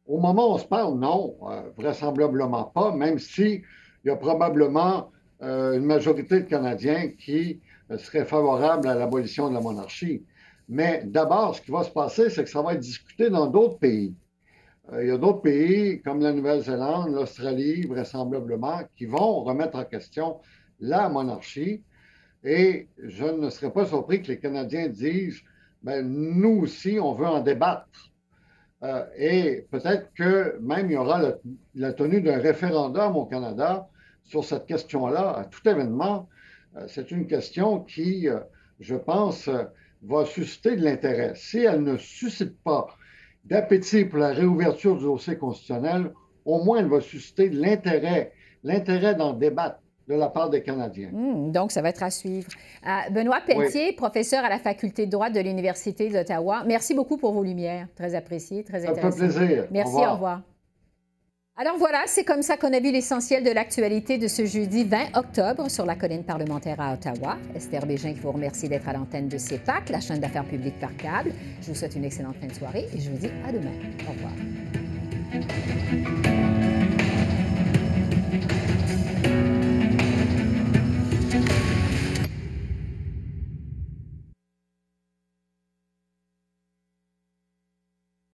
Au 0.06 0.18
moment 0.18 0.50
où 0.50 0.54
on 0.54 0.58
se 0.58 0.66
parle, 0.66 0.98
non, 0.98 1.36
euh, 1.48 1.62
vraisemblablement 1.76 2.64
pas, 2.64 2.94
même 2.94 3.18
s'il 3.18 3.62
y 4.04 4.10
a 4.10 4.16
probablement 4.16 5.10
euh, 5.42 5.78
une 5.78 5.84
majorité 5.84 6.40
de 6.40 6.48
Canadiens 6.48 7.08
qui 7.18 7.60
euh, 7.90 7.96
seraient 7.96 8.26
favorables 8.26 8.86
à 8.86 8.94
l'abolition 8.94 9.48
de 9.48 9.54
la 9.54 9.60
monarchie. 9.60 10.22
Mais 10.68 11.02
d'abord, 11.06 11.54
ce 11.56 11.62
qui 11.62 11.70
va 11.70 11.84
se 11.84 11.90
passer, 11.90 12.28
c'est 12.28 12.44
que 12.44 12.50
ça 12.50 12.60
va 12.60 12.74
être 12.74 12.80
discuté 12.80 13.30
dans 13.30 13.46
d'autres 13.46 13.78
pays. 13.78 14.14
il 15.00 15.08
y 15.08 15.10
a 15.10 15.18
d'autres 15.18 15.40
pays 15.42 16.02
comme 16.02 16.20
la 16.20 16.32
Nouvelle-Zélande, 16.32 17.14
l'Australie, 17.14 17.86
vraisemblablement, 17.86 18.80
qui 18.96 19.06
vont 19.06 19.42
remettre 19.42 19.76
en 19.78 19.84
question 19.84 20.40
la 20.80 21.08
monarchie. 21.08 21.82
Et 22.42 22.88
je 23.02 23.24
ne 23.24 23.48
serais 23.48 23.72
pas 23.72 23.86
surpris 23.86 24.22
que 24.22 24.28
les 24.28 24.38
Canadiens 24.38 24.88
disent, 24.88 25.40
ben, 25.82 26.06
nous 26.06 26.60
aussi, 26.62 26.98
on 27.00 27.12
veut 27.14 27.26
en 27.26 27.40
débattre. 27.40 28.13
Euh, 28.84 29.04
et 29.16 29.66
peut-être 29.70 30.12
que 30.14 30.58
même 30.60 30.90
il 30.90 30.92
y 30.92 30.96
aura 30.96 31.36
la, 31.74 31.92
tenue 31.94 32.20
d'un 32.20 32.38
référendum 32.38 33.16
au 33.16 33.24
Canada 33.24 33.88
sur 34.24 34.44
cette 34.44 34.66
question-là. 34.66 35.30
À 35.30 35.44
tout 35.46 35.66
événement, 35.66 36.28
euh, 36.76 36.84
c'est 36.86 37.10
une 37.10 37.26
question 37.26 37.80
qui, 37.80 38.28
euh, 38.28 38.40
je 38.80 38.94
pense, 38.94 39.48
va 40.02 40.26
susciter 40.26 40.76
de 40.76 40.84
l'intérêt. 40.84 41.32
Si 41.34 41.60
elle 41.60 41.82
ne 41.82 41.96
suscite 41.96 42.58
pas 42.62 42.88
d'appétit 43.46 44.04
pour 44.04 44.18
la 44.18 44.32
réouverture 44.32 44.96
du 44.96 45.04
dossier 45.04 45.38
constitutionnel, 45.38 46.12
au 46.44 46.62
moins 46.62 46.80
elle 46.80 46.88
va 46.88 47.00
susciter 47.00 47.48
de 47.48 47.58
l'intérêt, 47.58 48.32
l'intérêt 48.64 49.14
d'en 49.14 49.32
débattre 49.32 49.80
de 50.08 50.14
la 50.14 50.28
part 50.28 50.50
des 50.50 50.62
Canadiens. 50.62 51.10
Hmm, 51.12 51.50
donc, 51.50 51.72
ça 51.72 51.82
va 51.82 51.88
être 51.88 52.02
à 52.02 52.10
suivre. 52.10 52.48
Euh, 52.86 53.10
Benoît 53.10 53.40
Pelletier, 53.46 53.92
professeur 53.92 54.44
à 54.44 54.48
la 54.48 54.58
Faculté 54.58 55.06
de 55.06 55.10
droit 55.10 55.30
de 55.30 55.40
l'Université 55.40 56.08
d'Ottawa, 56.08 56.62
merci 56.66 56.94
beaucoup 56.94 57.16
pour 57.16 57.32
vos 57.32 57.42
lumières. 57.42 57.88
Très 57.96 58.14
apprécié, 58.14 58.64
très 58.64 58.86
intéressant. 58.86 59.18
Ça 59.18 59.28
fait 59.28 59.38
plaisir. 59.38 59.66
Merci, 59.70 59.96
au 59.96 60.12
revoir. 60.12 60.42
Alors 61.56 61.76
voilà, 61.78 62.02
c'est 62.06 62.24
comme 62.24 62.42
ça 62.42 62.56
qu'on 62.56 62.72
a 62.72 62.80
vu 62.80 62.90
l'essentiel 62.90 63.44
de 63.44 63.50
l'actualité 63.50 64.18
de 64.18 64.26
ce 64.26 64.44
jeudi 64.44 64.82
20 64.82 65.16
octobre 65.16 65.70
sur 65.70 65.86
la 65.86 65.94
colline 65.94 66.24
parlementaire 66.24 66.80
à 66.80 66.94
Ottawa. 66.94 67.36
Esther 67.54 67.86
Bégin 67.86 68.12
qui 68.12 68.18
vous 68.18 68.32
remercie 68.32 68.68
d'être 68.68 68.88
à 68.88 68.92
l'antenne 68.92 69.28
de 69.28 69.38
CEPAC, 69.38 69.90
la 69.90 70.00
chaîne 70.00 70.18
d'affaires 70.18 70.44
publiques 70.44 70.80
par 70.80 70.96
câble. 70.96 71.30
Je 71.62 71.68
vous 71.68 71.76
souhaite 71.76 71.94
une 71.94 72.04
excellente 72.04 72.34
fin 72.40 72.48
de 72.48 72.54
soirée 72.54 72.88
et 72.92 72.98
je 72.98 73.08
vous 73.08 73.18
dis 73.18 73.30
à 73.46 73.52
demain. 73.52 73.70
Au 74.08 74.12
revoir. 74.12 74.32